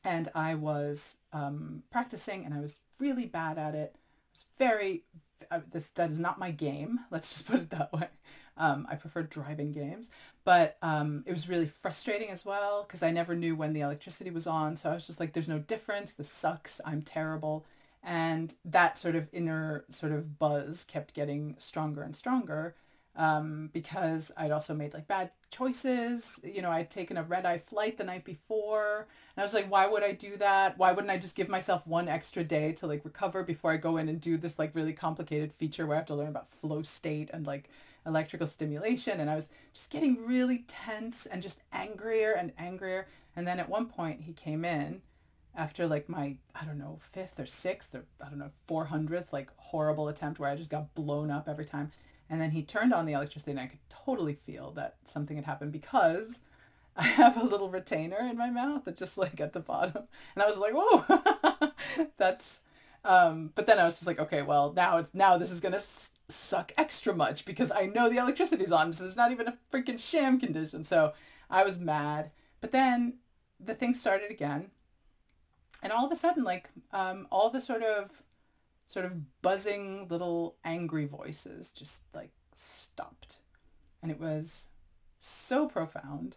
and 0.03 0.29
I 0.33 0.55
was 0.55 1.17
um, 1.33 1.83
practicing 1.91 2.45
and 2.45 2.53
I 2.53 2.59
was 2.59 2.79
really 2.99 3.25
bad 3.25 3.57
at 3.57 3.75
it. 3.75 3.95
I 3.95 4.33
was 4.33 4.45
very, 4.57 5.03
uh, 5.49 5.59
this, 5.71 5.89
that 5.89 6.11
is 6.11 6.19
not 6.19 6.39
my 6.39 6.51
game. 6.51 6.99
Let's 7.11 7.29
just 7.29 7.47
put 7.47 7.59
it 7.59 7.69
that 7.71 7.93
way. 7.93 8.07
Um, 8.57 8.87
I 8.89 8.95
prefer 8.95 9.23
driving 9.23 9.71
games, 9.71 10.09
but 10.43 10.77
um, 10.81 11.23
it 11.25 11.31
was 11.31 11.47
really 11.47 11.67
frustrating 11.67 12.29
as 12.29 12.45
well 12.45 12.83
because 12.83 13.03
I 13.03 13.11
never 13.11 13.35
knew 13.35 13.55
when 13.55 13.73
the 13.73 13.81
electricity 13.81 14.31
was 14.31 14.47
on. 14.47 14.75
So 14.75 14.89
I 14.89 14.93
was 14.93 15.05
just 15.05 15.19
like, 15.19 15.33
there's 15.33 15.49
no 15.49 15.59
difference. 15.59 16.13
This 16.13 16.29
sucks. 16.29 16.81
I'm 16.85 17.01
terrible. 17.01 17.65
And 18.03 18.53
that 18.65 18.97
sort 18.97 19.15
of 19.15 19.27
inner 19.31 19.85
sort 19.89 20.11
of 20.11 20.39
buzz 20.39 20.83
kept 20.83 21.13
getting 21.13 21.55
stronger 21.59 22.01
and 22.01 22.15
stronger 22.15 22.75
um, 23.15 23.69
because 23.73 24.31
I'd 24.37 24.51
also 24.51 24.73
made 24.73 24.93
like 24.93 25.07
bad 25.07 25.31
choices. 25.49 26.39
You 26.43 26.61
know, 26.61 26.71
I'd 26.71 26.89
taken 26.89 27.17
a 27.17 27.23
red 27.23 27.45
eye 27.45 27.57
flight 27.57 27.97
the 27.97 28.03
night 28.03 28.23
before. 28.23 29.07
And 29.35 29.41
I 29.41 29.43
was 29.43 29.53
like, 29.53 29.69
why 29.69 29.85
would 29.87 30.03
I 30.03 30.13
do 30.13 30.37
that? 30.37 30.77
Why 30.77 30.91
wouldn't 30.91 31.11
I 31.11 31.17
just 31.17 31.35
give 31.35 31.49
myself 31.49 31.85
one 31.85 32.07
extra 32.07 32.43
day 32.43 32.71
to 32.73 32.87
like 32.87 33.05
recover 33.05 33.43
before 33.43 33.71
I 33.71 33.77
go 33.77 33.97
in 33.97 34.09
and 34.09 34.19
do 34.19 34.37
this 34.37 34.57
like 34.57 34.73
really 34.73 34.93
complicated 34.93 35.53
feature 35.53 35.85
where 35.85 35.97
I 35.97 35.99
have 35.99 36.07
to 36.07 36.15
learn 36.15 36.29
about 36.29 36.49
flow 36.49 36.81
state 36.83 37.29
and 37.33 37.45
like 37.45 37.69
electrical 38.05 38.47
stimulation. 38.47 39.19
And 39.19 39.29
I 39.29 39.35
was 39.35 39.49
just 39.73 39.89
getting 39.89 40.25
really 40.25 40.65
tense 40.67 41.25
and 41.25 41.41
just 41.41 41.61
angrier 41.71 42.31
and 42.33 42.51
angrier. 42.57 43.07
And 43.35 43.47
then 43.47 43.59
at 43.59 43.69
one 43.69 43.85
point 43.85 44.21
he 44.21 44.33
came 44.33 44.65
in 44.65 45.01
after 45.55 45.87
like 45.87 46.07
my, 46.09 46.35
I 46.55 46.65
don't 46.65 46.77
know, 46.77 46.99
fifth 47.11 47.39
or 47.39 47.45
sixth 47.45 47.93
or 47.93 48.05
I 48.23 48.29
don't 48.29 48.39
know, 48.39 48.51
400th 48.69 49.31
like 49.31 49.49
horrible 49.57 50.07
attempt 50.07 50.39
where 50.39 50.49
I 50.49 50.55
just 50.55 50.69
got 50.69 50.93
blown 50.95 51.29
up 51.29 51.47
every 51.47 51.65
time. 51.65 51.91
And 52.29 52.39
then 52.39 52.51
he 52.51 52.63
turned 52.63 52.93
on 52.93 53.05
the 53.05 53.13
electricity 53.13 53.51
and 53.51 53.59
I 53.59 53.67
could 53.67 53.79
totally 53.89 54.35
feel 54.45 54.71
that 54.71 54.95
something 55.05 55.35
had 55.35 55.45
happened 55.45 55.73
because 55.73 56.41
I 56.95 57.03
have 57.03 57.37
a 57.37 57.43
little 57.43 57.69
retainer 57.69 58.19
in 58.19 58.37
my 58.37 58.49
mouth 58.49 58.85
that 58.85 58.97
just 58.97 59.17
like 59.17 59.39
at 59.41 59.53
the 59.53 59.59
bottom. 59.59 60.03
And 60.35 60.43
I 60.43 60.47
was 60.47 60.57
like, 60.57 60.73
whoa, 60.73 61.71
that's, 62.17 62.61
um, 63.03 63.51
but 63.55 63.67
then 63.67 63.79
I 63.79 63.85
was 63.85 63.95
just 63.95 64.07
like, 64.07 64.19
okay, 64.19 64.41
well 64.41 64.71
now 64.73 64.97
it's, 64.97 65.13
now 65.13 65.37
this 65.37 65.51
is 65.51 65.59
going 65.59 65.73
to 65.73 65.83
suck 66.31 66.71
extra 66.77 67.13
much 67.13 67.45
because 67.45 67.71
I 67.71 67.85
know 67.85 68.09
the 68.09 68.17
electricity's 68.17 68.71
on. 68.71 68.93
So 68.93 69.05
it's 69.05 69.15
not 69.15 69.31
even 69.31 69.47
a 69.47 69.57
freaking 69.71 69.99
sham 69.99 70.39
condition. 70.39 70.83
So 70.83 71.13
I 71.49 71.63
was 71.63 71.77
mad. 71.77 72.31
But 72.59 72.71
then 72.71 73.15
the 73.59 73.75
thing 73.75 73.93
started 73.93 74.31
again. 74.31 74.71
And 75.83 75.91
all 75.91 76.05
of 76.05 76.11
a 76.11 76.15
sudden, 76.15 76.43
like, 76.43 76.69
um, 76.91 77.27
all 77.31 77.49
the 77.49 77.61
sort 77.61 77.83
of 77.83 78.23
sort 78.87 79.05
of 79.05 79.41
buzzing 79.41 80.05
little 80.09 80.55
angry 80.65 81.05
voices 81.05 81.71
just 81.71 82.01
like 82.13 82.31
stopped. 82.53 83.37
And 84.01 84.11
it 84.11 84.19
was 84.19 84.67
so 85.19 85.67
profound. 85.67 86.35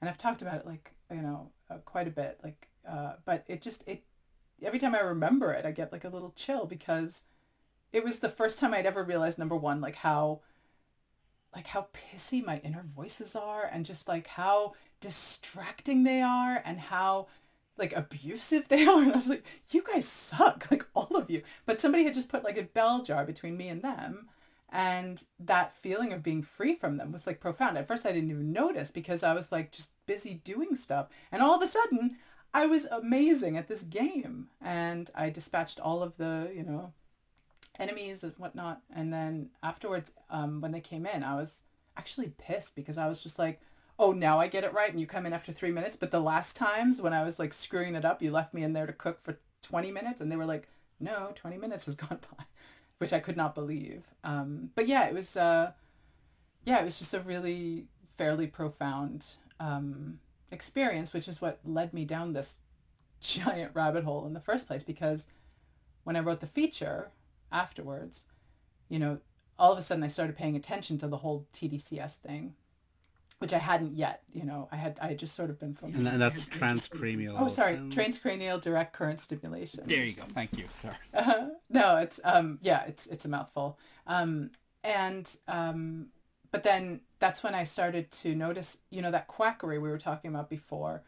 And 0.00 0.08
I've 0.08 0.18
talked 0.18 0.40
about 0.40 0.56
it 0.56 0.66
like, 0.66 0.92
you 1.10 1.20
know, 1.20 1.50
uh, 1.68 1.78
quite 1.84 2.06
a 2.06 2.10
bit, 2.10 2.38
like, 2.44 2.68
uh, 2.88 3.14
but 3.24 3.44
it 3.48 3.60
just, 3.60 3.82
it, 3.88 4.04
every 4.62 4.78
time 4.78 4.94
I 4.94 5.00
remember 5.00 5.52
it, 5.52 5.66
I 5.66 5.72
get 5.72 5.90
like 5.92 6.04
a 6.04 6.08
little 6.08 6.32
chill 6.36 6.66
because 6.66 7.22
it 7.92 8.04
was 8.04 8.20
the 8.20 8.28
first 8.28 8.58
time 8.58 8.74
I'd 8.74 8.86
ever 8.86 9.02
realized, 9.02 9.38
number 9.38 9.56
one, 9.56 9.80
like 9.80 9.96
how, 9.96 10.40
like 11.54 11.68
how 11.68 11.88
pissy 11.94 12.44
my 12.44 12.58
inner 12.58 12.84
voices 12.94 13.34
are 13.34 13.64
and 13.64 13.86
just 13.86 14.06
like 14.06 14.26
how 14.26 14.74
distracting 15.00 16.04
they 16.04 16.20
are 16.20 16.62
and 16.64 16.78
how 16.78 17.28
like 17.78 17.94
abusive 17.94 18.68
they 18.68 18.86
are. 18.86 19.02
And 19.02 19.12
I 19.12 19.16
was 19.16 19.28
like, 19.28 19.44
you 19.70 19.82
guys 19.82 20.06
suck, 20.06 20.70
like 20.70 20.86
all 20.94 21.16
of 21.16 21.30
you. 21.30 21.42
But 21.64 21.80
somebody 21.80 22.04
had 22.04 22.14
just 22.14 22.28
put 22.28 22.44
like 22.44 22.58
a 22.58 22.64
bell 22.64 23.02
jar 23.02 23.24
between 23.24 23.56
me 23.56 23.68
and 23.68 23.82
them. 23.82 24.28
And 24.68 25.22
that 25.38 25.72
feeling 25.72 26.12
of 26.12 26.24
being 26.24 26.42
free 26.42 26.74
from 26.74 26.96
them 26.96 27.12
was 27.12 27.26
like 27.26 27.40
profound. 27.40 27.78
At 27.78 27.86
first 27.86 28.04
I 28.04 28.12
didn't 28.12 28.30
even 28.30 28.52
notice 28.52 28.90
because 28.90 29.22
I 29.22 29.32
was 29.32 29.52
like 29.52 29.72
just 29.72 29.90
busy 30.06 30.34
doing 30.44 30.74
stuff. 30.76 31.08
And 31.30 31.40
all 31.40 31.54
of 31.54 31.62
a 31.62 31.66
sudden 31.66 32.16
I 32.52 32.66
was 32.66 32.86
amazing 32.86 33.56
at 33.56 33.68
this 33.68 33.82
game. 33.82 34.48
And 34.60 35.10
I 35.14 35.30
dispatched 35.30 35.80
all 35.80 36.02
of 36.02 36.16
the, 36.16 36.50
you 36.54 36.64
know, 36.64 36.92
enemies 37.78 38.22
and 38.22 38.32
whatnot. 38.36 38.82
And 38.94 39.12
then 39.12 39.50
afterwards, 39.62 40.12
um, 40.30 40.60
when 40.60 40.72
they 40.72 40.80
came 40.80 41.06
in, 41.06 41.22
I 41.22 41.34
was 41.34 41.62
actually 41.96 42.32
pissed 42.38 42.74
because 42.74 42.98
I 42.98 43.08
was 43.08 43.22
just 43.22 43.38
like, 43.38 43.60
oh, 43.98 44.12
now 44.12 44.38
I 44.38 44.48
get 44.48 44.64
it 44.64 44.74
right 44.74 44.90
and 44.90 45.00
you 45.00 45.06
come 45.06 45.26
in 45.26 45.32
after 45.32 45.52
three 45.52 45.72
minutes. 45.72 45.96
But 45.96 46.10
the 46.10 46.20
last 46.20 46.56
times 46.56 47.00
when 47.00 47.12
I 47.12 47.24
was 47.24 47.38
like 47.38 47.54
screwing 47.54 47.94
it 47.94 48.04
up, 48.04 48.22
you 48.22 48.30
left 48.30 48.54
me 48.54 48.62
in 48.62 48.72
there 48.72 48.86
to 48.86 48.92
cook 48.92 49.20
for 49.20 49.38
20 49.62 49.90
minutes 49.90 50.20
and 50.20 50.30
they 50.30 50.36
were 50.36 50.44
like, 50.44 50.68
no, 51.00 51.32
20 51.34 51.56
minutes 51.56 51.86
has 51.86 51.94
gone 51.96 52.20
by, 52.36 52.44
which 52.98 53.12
I 53.12 53.20
could 53.20 53.36
not 53.36 53.54
believe. 53.54 54.04
Um, 54.24 54.70
but 54.74 54.86
yeah, 54.86 55.06
it 55.06 55.14
was, 55.14 55.36
uh, 55.36 55.72
yeah, 56.64 56.80
it 56.80 56.84
was 56.84 56.98
just 56.98 57.14
a 57.14 57.20
really 57.20 57.86
fairly 58.18 58.46
profound 58.46 59.26
um, 59.60 60.18
experience, 60.50 61.12
which 61.12 61.28
is 61.28 61.40
what 61.40 61.60
led 61.64 61.94
me 61.94 62.04
down 62.04 62.32
this 62.32 62.56
giant 63.20 63.72
rabbit 63.74 64.04
hole 64.04 64.26
in 64.26 64.34
the 64.34 64.40
first 64.40 64.66
place. 64.66 64.82
Because 64.82 65.26
when 66.04 66.16
I 66.16 66.20
wrote 66.20 66.40
the 66.40 66.46
feature 66.46 67.10
afterwards, 67.52 68.24
you 68.88 68.98
know, 68.98 69.18
all 69.58 69.72
of 69.72 69.78
a 69.78 69.82
sudden 69.82 70.04
I 70.04 70.08
started 70.08 70.36
paying 70.36 70.56
attention 70.56 70.98
to 70.98 71.08
the 71.08 71.18
whole 71.18 71.46
TDCS 71.52 72.14
thing 72.16 72.54
which 73.38 73.52
I 73.52 73.58
hadn't 73.58 73.96
yet. 73.96 74.22
You 74.32 74.44
know, 74.44 74.68
I 74.72 74.76
had 74.76 74.98
I 75.00 75.08
had 75.08 75.18
just 75.18 75.34
sort 75.34 75.50
of 75.50 75.58
been 75.58 75.74
from. 75.74 75.94
And 75.94 76.06
that's 76.20 76.46
transcranial. 76.46 77.36
Oh, 77.38 77.48
sorry, 77.48 77.76
transcranial 77.76 78.60
direct 78.60 78.92
current 78.92 79.20
stimulation. 79.20 79.84
There 79.86 80.04
you 80.04 80.14
go. 80.14 80.22
Thank 80.34 80.56
you. 80.56 80.66
Sorry. 80.70 80.94
Uh, 81.12 81.48
no, 81.68 81.96
it's 81.96 82.20
um 82.24 82.58
yeah, 82.62 82.84
it's 82.86 83.06
it's 83.06 83.24
a 83.24 83.28
mouthful. 83.28 83.78
Um 84.06 84.50
and 84.82 85.28
um 85.48 86.08
but 86.50 86.64
then 86.64 87.00
that's 87.18 87.42
when 87.42 87.54
I 87.54 87.64
started 87.64 88.10
to 88.12 88.34
notice, 88.34 88.78
you 88.90 89.02
know, 89.02 89.10
that 89.10 89.26
quackery 89.26 89.78
we 89.78 89.88
were 89.88 89.98
talking 89.98 90.30
about 90.30 90.48
before, 90.48 91.02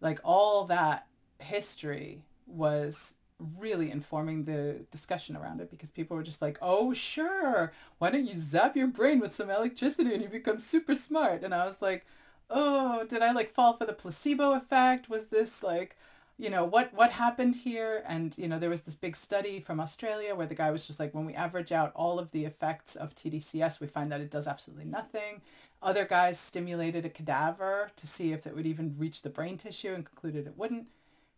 like 0.00 0.20
all 0.22 0.64
that 0.66 1.06
history 1.38 2.22
was 2.46 3.14
really 3.58 3.90
informing 3.90 4.44
the 4.44 4.80
discussion 4.90 5.36
around 5.36 5.60
it 5.60 5.70
because 5.70 5.90
people 5.90 6.16
were 6.16 6.22
just 6.22 6.42
like, 6.42 6.58
oh, 6.62 6.94
sure, 6.94 7.72
why 7.98 8.10
don't 8.10 8.26
you 8.26 8.38
zap 8.38 8.76
your 8.76 8.86
brain 8.86 9.20
with 9.20 9.34
some 9.34 9.50
electricity 9.50 10.12
and 10.12 10.22
you 10.22 10.28
become 10.28 10.58
super 10.58 10.94
smart? 10.94 11.42
And 11.42 11.54
I 11.54 11.66
was 11.66 11.82
like, 11.82 12.06
oh, 12.50 13.04
did 13.08 13.22
I 13.22 13.32
like 13.32 13.52
fall 13.52 13.76
for 13.76 13.84
the 13.84 13.92
placebo 13.92 14.52
effect? 14.52 15.08
Was 15.08 15.26
this 15.26 15.62
like, 15.62 15.96
you 16.38 16.50
know, 16.50 16.64
what, 16.64 16.92
what 16.94 17.10
happened 17.12 17.56
here? 17.56 18.02
And, 18.06 18.36
you 18.36 18.48
know, 18.48 18.58
there 18.58 18.70
was 18.70 18.82
this 18.82 18.94
big 18.94 19.16
study 19.16 19.60
from 19.60 19.80
Australia 19.80 20.34
where 20.34 20.46
the 20.46 20.54
guy 20.54 20.70
was 20.70 20.86
just 20.86 20.98
like, 20.98 21.14
when 21.14 21.26
we 21.26 21.34
average 21.34 21.72
out 21.72 21.92
all 21.94 22.18
of 22.18 22.30
the 22.32 22.44
effects 22.44 22.96
of 22.96 23.14
TDCS, 23.14 23.80
we 23.80 23.86
find 23.86 24.10
that 24.12 24.20
it 24.20 24.30
does 24.30 24.46
absolutely 24.46 24.86
nothing. 24.86 25.42
Other 25.82 26.04
guys 26.04 26.38
stimulated 26.38 27.04
a 27.04 27.10
cadaver 27.10 27.90
to 27.96 28.06
see 28.06 28.32
if 28.32 28.46
it 28.46 28.54
would 28.54 28.66
even 28.66 28.94
reach 28.98 29.22
the 29.22 29.30
brain 29.30 29.56
tissue 29.56 29.92
and 29.94 30.04
concluded 30.04 30.46
it 30.46 30.56
wouldn't. 30.56 30.86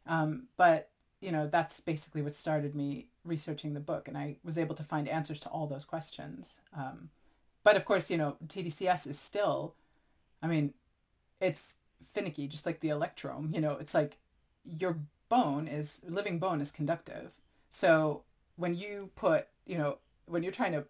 Um, 0.07 0.45
but 0.57 0.91
you 1.25 1.33
know, 1.33 1.49
that's 1.51 1.81
basically 1.81 2.21
what 2.21 2.35
started 2.35 2.75
me 2.75 3.07
researching 3.25 3.73
the 3.73 3.81
book. 3.81 4.07
And 4.07 4.17
I 4.17 4.37
was 4.45 4.59
able 4.59 4.75
to 4.75 4.83
find 4.83 5.09
answers 5.09 5.41
to 5.41 5.49
all 5.49 5.67
those 5.67 5.87
questions. 5.87 6.59
Um, 6.77 7.09
but 7.63 7.77
of 7.77 7.87
course, 7.87 8.11
you 8.11 8.19
know, 8.19 8.37
TDCS 8.47 9.07
is 9.07 9.19
still, 9.19 9.75
I 10.43 10.47
mean, 10.47 10.75
it's 11.41 11.77
finicky, 12.13 12.47
just 12.47 12.67
like 12.67 12.81
the 12.81 12.91
electrome. 12.91 13.55
You 13.55 13.63
know, 13.63 13.79
it's 13.81 13.95
like 13.95 14.19
your 14.65 14.99
bone 15.31 15.67
is, 15.67 16.03
living 16.07 16.39
bone 16.39 16.61
is 16.61 16.71
conductive. 16.71 17.31
So 17.71 18.23
when 18.57 18.75
you 18.75 19.09
put, 19.17 19.47
you 19.67 19.79
know, 19.79 19.97
when 20.27 20.43
you're 20.43 20.53
trying 20.53 20.73
to 20.73 20.85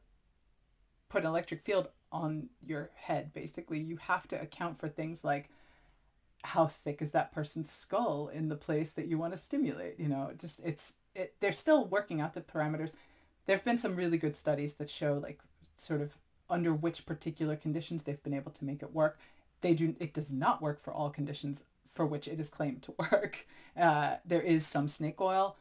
put 1.08 1.22
an 1.22 1.28
electric 1.28 1.60
field 1.60 1.88
on 2.10 2.48
your 2.66 2.90
head, 2.96 3.32
basically, 3.32 3.78
you 3.78 3.98
have 3.98 4.26
to 4.28 4.40
account 4.40 4.80
for 4.80 4.88
things 4.88 5.22
like 5.22 5.48
how 6.44 6.66
thick 6.66 7.00
is 7.00 7.10
that 7.12 7.32
person's 7.32 7.70
skull 7.70 8.28
in 8.28 8.48
the 8.48 8.56
place 8.56 8.90
that 8.90 9.06
you 9.06 9.18
want 9.18 9.32
to 9.32 9.38
stimulate 9.38 9.98
you 9.98 10.08
know? 10.08 10.30
Just 10.38 10.60
it's 10.64 10.94
it, 11.14 11.34
they're 11.40 11.52
still 11.52 11.84
working 11.86 12.20
out 12.20 12.34
the 12.34 12.40
parameters. 12.40 12.92
There 13.46 13.56
have 13.56 13.64
been 13.64 13.78
some 13.78 13.96
really 13.96 14.18
good 14.18 14.36
studies 14.36 14.74
that 14.74 14.90
show 14.90 15.18
like 15.22 15.40
sort 15.76 16.00
of 16.00 16.16
under 16.50 16.72
which 16.72 17.06
particular 17.06 17.56
conditions 17.56 18.02
they've 18.02 18.22
been 18.22 18.34
able 18.34 18.52
to 18.52 18.64
make 18.64 18.82
it 18.82 18.92
work. 18.92 19.18
They 19.60 19.74
do 19.74 19.94
it 19.98 20.12
does 20.14 20.32
not 20.32 20.62
work 20.62 20.80
for 20.80 20.92
all 20.92 21.10
conditions 21.10 21.64
for 21.90 22.04
which 22.04 22.28
it 22.28 22.40
is 22.40 22.50
claimed 22.50 22.82
to 22.82 22.94
work. 23.12 23.46
Uh, 23.76 24.16
there 24.24 24.42
is 24.42 24.66
some 24.66 24.88
snake 24.88 25.20
oil. 25.20 25.56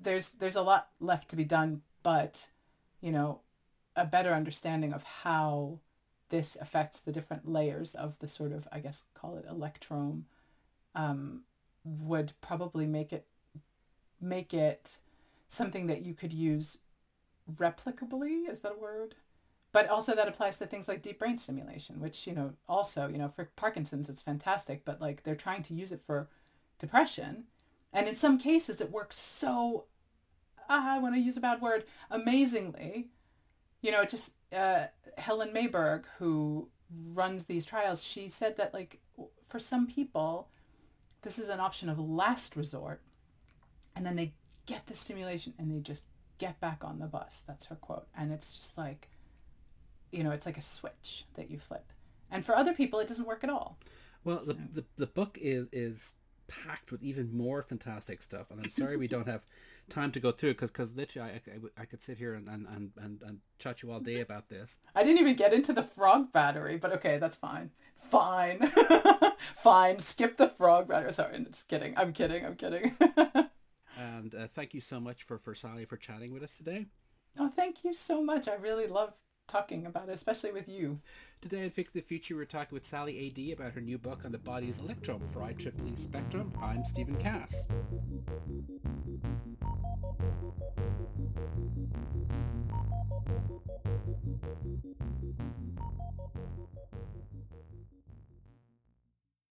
There's 0.00 0.30
there's 0.30 0.56
a 0.56 0.62
lot 0.62 0.88
left 1.00 1.28
to 1.30 1.36
be 1.36 1.44
done 1.44 1.82
but 2.02 2.48
you 3.00 3.12
know 3.12 3.40
a 3.96 4.04
better 4.04 4.32
understanding 4.32 4.92
of 4.92 5.02
how 5.02 5.78
this 6.30 6.56
affects 6.60 7.00
the 7.00 7.12
different 7.12 7.48
layers 7.50 7.94
of 7.94 8.18
the 8.18 8.28
sort 8.28 8.52
of, 8.52 8.68
I 8.70 8.80
guess, 8.80 9.04
call 9.14 9.36
it 9.36 9.46
electrome, 9.48 10.26
um, 10.94 11.42
would 11.84 12.32
probably 12.40 12.86
make 12.86 13.12
it 13.12 13.26
make 14.20 14.52
it 14.52 14.98
something 15.48 15.86
that 15.86 16.04
you 16.04 16.12
could 16.12 16.32
use 16.32 16.78
replicably. 17.52 18.48
Is 18.48 18.60
that 18.60 18.72
a 18.72 18.78
word? 18.78 19.14
But 19.70 19.88
also 19.88 20.14
that 20.14 20.28
applies 20.28 20.58
to 20.58 20.66
things 20.66 20.88
like 20.88 21.02
deep 21.02 21.18
brain 21.18 21.38
stimulation, 21.38 22.00
which 22.00 22.26
you 22.26 22.34
know 22.34 22.54
also 22.68 23.08
you 23.08 23.18
know 23.18 23.28
for 23.28 23.50
Parkinson's 23.56 24.08
it's 24.08 24.22
fantastic, 24.22 24.84
but 24.84 25.00
like 25.00 25.22
they're 25.22 25.34
trying 25.34 25.62
to 25.64 25.74
use 25.74 25.92
it 25.92 26.02
for 26.06 26.28
depression, 26.78 27.44
and 27.92 28.08
in 28.08 28.16
some 28.16 28.38
cases 28.38 28.80
it 28.80 28.90
works 28.90 29.18
so. 29.18 29.84
Ah, 30.70 30.96
I 30.96 30.98
want 30.98 31.14
to 31.14 31.20
use 31.20 31.36
a 31.36 31.40
bad 31.40 31.62
word. 31.62 31.84
Amazingly, 32.10 33.08
you 33.80 33.92
know, 33.92 34.04
just 34.04 34.32
uh, 34.54 34.86
Helen 35.16 35.52
Mayberg, 35.52 36.04
who 36.18 36.68
runs 37.12 37.44
these 37.44 37.64
trials, 37.64 38.02
she 38.02 38.28
said 38.28 38.56
that 38.56 38.74
like 38.74 39.00
for 39.48 39.58
some 39.58 39.86
people, 39.86 40.48
this 41.22 41.38
is 41.38 41.48
an 41.48 41.60
option 41.60 41.88
of 41.88 41.98
last 41.98 42.56
resort. 42.56 43.00
And 43.94 44.06
then 44.06 44.16
they 44.16 44.32
get 44.66 44.86
the 44.86 44.94
stimulation 44.94 45.54
and 45.58 45.70
they 45.70 45.80
just 45.80 46.06
get 46.38 46.60
back 46.60 46.84
on 46.84 46.98
the 46.98 47.06
bus. 47.06 47.42
That's 47.46 47.66
her 47.66 47.74
quote. 47.74 48.06
And 48.16 48.32
it's 48.32 48.56
just 48.56 48.78
like, 48.78 49.08
you 50.12 50.22
know, 50.22 50.30
it's 50.30 50.46
like 50.46 50.56
a 50.56 50.62
switch 50.62 51.26
that 51.34 51.50
you 51.50 51.58
flip. 51.58 51.92
And 52.30 52.44
for 52.44 52.54
other 52.54 52.72
people, 52.72 53.00
it 53.00 53.08
doesn't 53.08 53.26
work 53.26 53.42
at 53.42 53.50
all. 53.50 53.78
Well, 54.24 54.40
the, 54.44 54.56
the, 54.72 54.84
the 54.96 55.06
book 55.06 55.38
is, 55.40 55.66
is 55.72 56.14
packed 56.46 56.92
with 56.92 57.02
even 57.02 57.36
more 57.36 57.62
fantastic 57.62 58.22
stuff. 58.22 58.50
And 58.50 58.60
I'm 58.62 58.70
sorry 58.70 58.96
we 58.96 59.08
don't 59.08 59.26
have 59.26 59.44
time 59.88 60.12
to 60.12 60.20
go 60.20 60.30
through 60.30 60.52
because 60.52 60.70
because 60.70 60.94
literally 60.94 61.30
I, 61.30 61.34
I, 61.34 61.82
I, 61.82 61.84
could 61.84 62.02
sit 62.02 62.18
here 62.18 62.34
and, 62.34 62.48
and, 62.48 62.66
and, 62.96 63.22
and 63.22 63.38
chat 63.58 63.82
you 63.82 63.90
all 63.90 64.00
day 64.00 64.20
about 64.20 64.48
this. 64.48 64.78
I 64.94 65.02
didn't 65.02 65.20
even 65.20 65.36
get 65.36 65.52
into 65.52 65.72
the 65.72 65.82
frog 65.82 66.32
battery, 66.32 66.76
but 66.76 66.92
okay, 66.94 67.18
that's 67.18 67.36
fine. 67.36 67.70
Fine. 67.96 68.70
fine. 69.54 69.98
Skip 69.98 70.36
the 70.36 70.48
frog 70.48 70.88
battery. 70.88 71.12
Sorry, 71.12 71.34
I'm 71.34 71.46
just 71.46 71.68
kidding. 71.68 71.94
I'm 71.96 72.12
kidding. 72.12 72.44
I'm 72.44 72.56
kidding. 72.56 72.96
and 73.98 74.34
uh, 74.34 74.46
thank 74.48 74.74
you 74.74 74.80
so 74.80 75.00
much 75.00 75.24
for, 75.24 75.38
for 75.38 75.54
Sally 75.54 75.84
for 75.84 75.96
chatting 75.96 76.32
with 76.32 76.42
us 76.42 76.56
today. 76.56 76.86
Oh, 77.38 77.48
thank 77.48 77.84
you 77.84 77.92
so 77.92 78.22
much. 78.22 78.48
I 78.48 78.54
really 78.54 78.86
love 78.86 79.12
talking 79.48 79.86
about 79.86 80.08
it, 80.08 80.12
especially 80.12 80.52
with 80.52 80.68
you. 80.68 81.00
Today 81.40 81.64
on 81.64 81.70
Fix 81.70 81.92
the 81.92 82.00
Future, 82.00 82.36
we're 82.36 82.44
talking 82.44 82.74
with 82.74 82.84
Sally 82.84 83.26
Adee 83.26 83.52
about 83.52 83.72
her 83.72 83.80
new 83.80 83.98
book 83.98 84.24
on 84.24 84.32
the 84.32 84.38
body's 84.38 84.78
electrome 84.78 85.26
for 85.28 85.40
IEEE 85.40 85.98
Spectrum. 85.98 86.52
I'm 86.60 86.84
Stephen 86.84 87.16
Cass. 87.16 87.66